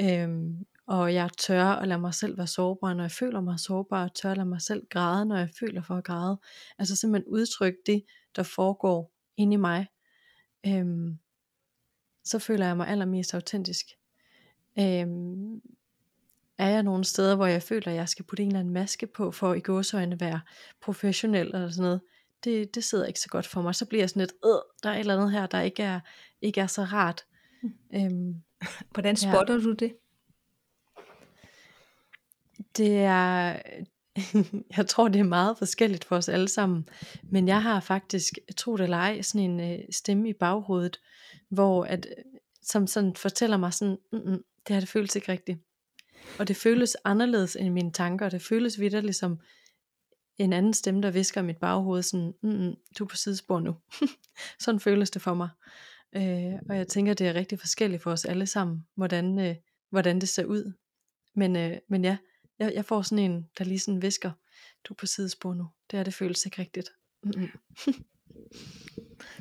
[0.00, 4.05] Øhm, og jeg tør at lade mig selv være sårbar, når jeg føler mig sårbar,
[4.05, 6.38] og tør at lade mig selv græde, når jeg føler for at græde.
[6.78, 8.05] Altså simpelthen udtrykke det,
[8.36, 9.86] der foregår inde i mig.
[10.66, 11.18] Øhm,
[12.24, 13.86] så føler jeg mig allermest autentisk.
[14.78, 15.61] Øhm,
[16.59, 19.07] er jeg nogle steder, hvor jeg føler, at jeg skal putte en eller anden maske
[19.07, 20.41] på, for i gåsøjne være
[20.80, 22.01] professionel eller sådan noget,
[22.45, 23.74] det, det sidder ikke så godt for mig.
[23.74, 26.01] Så bliver jeg sådan lidt, øh, der er et eller andet her, der ikke er,
[26.41, 27.24] ikke er så rart.
[27.62, 27.72] Mm.
[27.95, 28.43] Øhm,
[28.95, 29.61] Hvordan spotter ja.
[29.61, 29.93] du det?
[32.76, 33.62] Det er,
[34.76, 36.88] jeg tror, det er meget forskelligt for os alle sammen.
[37.22, 41.00] Men jeg har faktisk, tro det eller ej, sådan en øh, stemme i baghovedet,
[41.48, 42.06] hvor at,
[42.62, 45.58] som sådan fortæller mig sådan, mm, det her det føles ikke rigtigt.
[46.38, 49.40] Og det føles anderledes end mine tanker, og det føles videre ligesom
[50.38, 53.76] en anden stemme, der visker i mit baghoved, sådan, mm, du er på sidespor nu.
[54.64, 55.48] sådan føles det for mig.
[56.16, 59.56] Øh, og jeg tænker, det er rigtig forskelligt for os alle sammen, hvordan, øh,
[59.90, 60.72] hvordan det ser ud.
[61.34, 62.16] Men, øh, men ja,
[62.61, 64.30] jeg, jeg får sådan en, der lige sådan visker,
[64.84, 65.66] du er på sidespor nu.
[65.90, 66.88] Det er det føles ikke rigtigt.
[67.22, 67.48] Mm-hmm.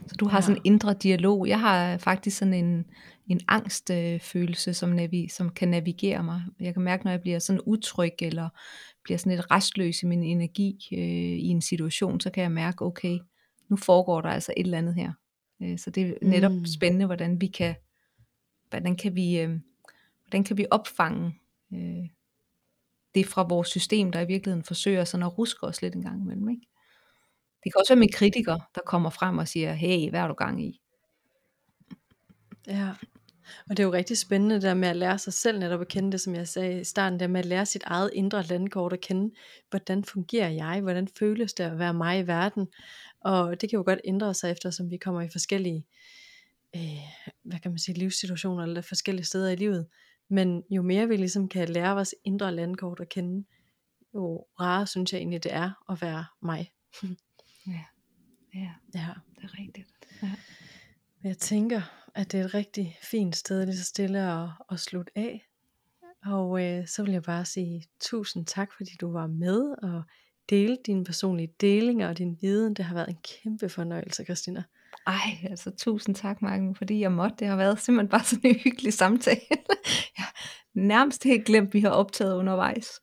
[0.08, 0.42] Så du har ja.
[0.42, 1.48] sådan en indre dialog.
[1.48, 2.86] Jeg har faktisk sådan en,
[3.28, 6.44] en angstfølelse, som, navi, som kan navigere mig.
[6.60, 8.50] Jeg kan mærke, når jeg bliver sådan utryg, eller
[9.04, 12.86] bliver sådan lidt restløs i min energi øh, i en situation, så kan jeg mærke,
[12.86, 13.20] okay,
[13.70, 15.14] nu foregår der altså et eller andet her.
[15.62, 16.66] Øh, så det er netop mm.
[16.66, 17.76] spændende, hvordan vi kan,
[18.70, 19.60] hvordan kan vi, øh,
[20.24, 21.40] hvordan kan vi opfange
[21.74, 22.10] øh,
[23.16, 26.22] det fra vores system, der i virkeligheden forsøger sådan at ruske os lidt en gang
[26.22, 26.50] imellem.
[26.50, 26.68] Ikke?
[27.64, 30.34] Det kan også være med kritiker, der kommer frem og siger, hey, hvad er du
[30.34, 30.82] gang i?
[32.68, 32.90] Ja,
[33.70, 36.12] og det er jo rigtig spændende der med at lære sig selv netop at kende
[36.12, 39.02] det, som jeg sagde i starten, der med at lære sit eget indre landkort at
[39.02, 39.36] kende,
[39.70, 42.68] hvordan fungerer jeg, hvordan føles det at være mig i verden,
[43.22, 45.86] og det kan jo godt ændre sig efter, som vi kommer i forskellige,
[46.76, 46.82] øh,
[47.44, 49.88] hvad kan man sige, livssituationer, eller forskellige steder i livet,
[50.30, 53.46] men jo mere vi ligesom kan lære vores indre landkort at kende,
[54.14, 56.72] jo rarere synes jeg egentlig det er at være mig.
[57.68, 57.84] ja.
[58.56, 59.88] ja, ja, det er rigtigt.
[60.24, 60.32] Ja.
[61.24, 61.82] Jeg tænker,
[62.16, 65.46] at det er et rigtig fint sted lige så stille at, at slutte af.
[66.26, 70.04] Og øh, så vil jeg bare sige tusind tak, fordi du var med og
[70.50, 72.74] delte dine personlige delinger og din viden.
[72.74, 74.64] Det har været en kæmpe fornøjelse, Christina.
[75.08, 77.36] Ej, altså tusind tak, Marken, fordi jeg måtte.
[77.40, 79.40] Det har været simpelthen bare sådan en hyggelig samtale.
[80.76, 83.02] Nærmest helt glemt, vi har optaget undervejs.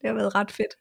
[0.00, 0.74] Det har været ret fedt.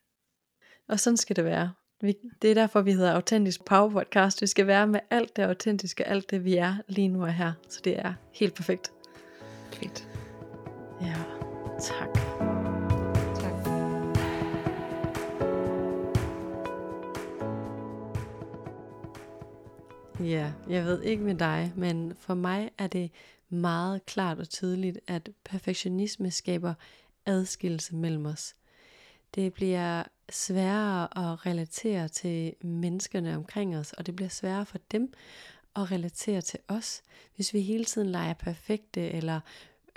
[0.89, 1.73] Og sådan skal det være.
[2.01, 4.41] Vi, det er derfor, vi hedder Autentisk Power Podcast.
[4.41, 7.53] Vi skal være med alt det autentiske, alt det vi er lige nu og her.
[7.69, 8.91] Så det er helt perfekt.
[9.73, 10.07] Fedt.
[11.01, 11.15] Ja,
[11.79, 12.13] tak.
[13.35, 13.67] Tak.
[20.19, 23.11] Ja, jeg ved ikke med dig, men for mig er det
[23.51, 26.73] meget klart og tydeligt, at perfektionisme skaber
[27.25, 28.55] adskillelse mellem os.
[29.35, 35.13] Det bliver sværere at relatere til menneskerne omkring os, og det bliver sværere for dem
[35.75, 37.01] at relatere til os,
[37.35, 39.39] hvis vi hele tiden leger perfekte, eller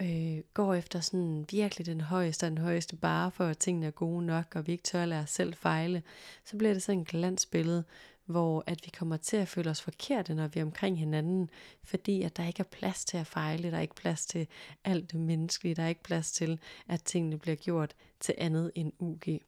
[0.00, 4.26] øh, går efter sådan virkelig den højeste den højeste bare for, at tingene er gode
[4.26, 6.02] nok, og vi ikke tør at lade os selv fejle,
[6.44, 7.84] så bliver det sådan et glansbillede,
[8.26, 11.50] hvor at vi kommer til at føle os forkerte, når vi er omkring hinanden,
[11.82, 14.48] fordi at der ikke er plads til at fejle, der er ikke plads til
[14.84, 18.92] alt det menneskelige, der er ikke plads til, at tingene bliver gjort til andet end
[18.98, 19.40] UG.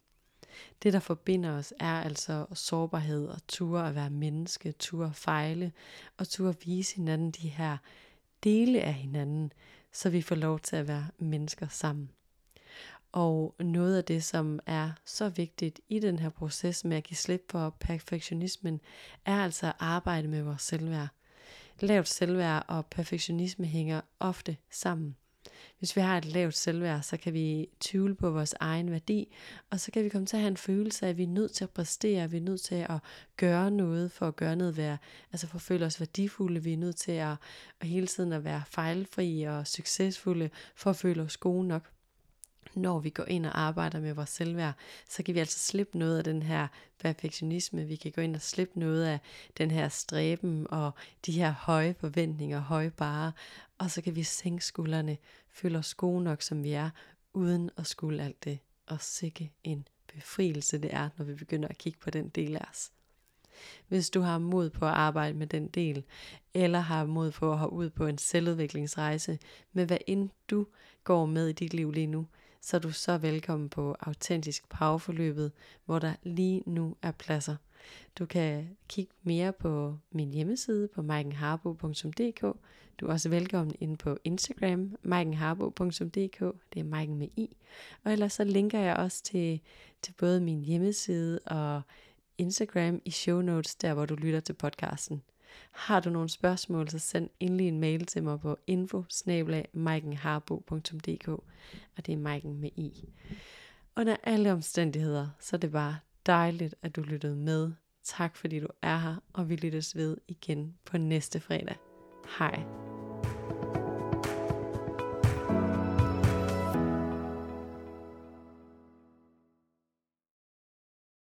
[0.83, 5.72] Det, der forbinder os, er altså sårbarhed og tur at være menneske, tur at fejle,
[6.16, 7.77] og tur at vise hinanden de her
[8.45, 9.53] dele af hinanden,
[9.93, 12.11] så vi får lov til at være mennesker sammen.
[13.17, 17.17] Og noget af det, som er så vigtigt i den her proces med at give
[17.17, 18.81] slip på perfektionismen,
[19.25, 21.09] er altså at arbejde med vores selvværd.
[21.81, 25.17] Lavt selvværd og perfektionisme hænger ofte sammen.
[25.79, 29.35] Hvis vi har et lavt selvværd, så kan vi tvivle på vores egen værdi,
[29.71, 31.53] og så kan vi komme til at have en følelse af, at vi er nødt
[31.53, 32.99] til at præstere, vi er nødt til at
[33.37, 34.99] gøre noget for at gøre noget værd,
[35.33, 37.37] altså for at føle os værdifulde, vi er nødt til at,
[37.81, 41.96] at hele tiden at være fejlfri og succesfulde, for at føle os gode nok
[42.77, 44.74] når vi går ind og arbejder med vores selvværd,
[45.09, 46.68] så kan vi altså slippe noget af den her
[46.99, 47.85] perfektionisme.
[47.85, 49.18] Vi kan gå ind og slippe noget af
[49.59, 50.91] den her stræben og
[51.27, 53.33] de her høje forventninger, høje bare.
[53.79, 55.16] Og så kan vi sænke skuldrene,
[55.51, 56.91] føle os gode nok, som vi er,
[57.33, 58.59] uden at skulle alt det.
[58.87, 62.64] Og sikke en befrielse det er, når vi begynder at kigge på den del af
[62.71, 62.91] os.
[63.88, 66.05] Hvis du har mod på at arbejde med den del,
[66.55, 69.38] eller har mod på at have ud på en selvudviklingsrejse
[69.72, 70.67] med hvad end du
[71.05, 72.26] går med i dit liv lige nu,
[72.67, 75.53] så er du så velkommen på Autentisk Powerforløbet,
[75.84, 77.57] hvor der lige nu er pladser.
[78.18, 82.41] Du kan kigge mere på min hjemmeside på maikenharbo.dk.
[83.01, 86.41] Du er også velkommen ind på Instagram, maikenharbo.dk.
[86.75, 87.57] Det er Maiken med i.
[88.05, 89.61] Og ellers så linker jeg også til,
[90.03, 91.83] til både min hjemmeside og
[92.38, 95.22] Instagram i show notes, der hvor du lytter til podcasten.
[95.70, 99.04] Har du nogle spørgsmål, så send endelig en mail til mig på info
[101.96, 103.08] og det er Maiken med i.
[103.96, 105.96] Under alle omstændigheder, så er det bare
[106.26, 107.72] dejligt, at du lyttede med.
[108.04, 111.76] Tak fordi du er her, og vi lyttes ved igen på næste fredag.
[112.38, 112.96] Hej.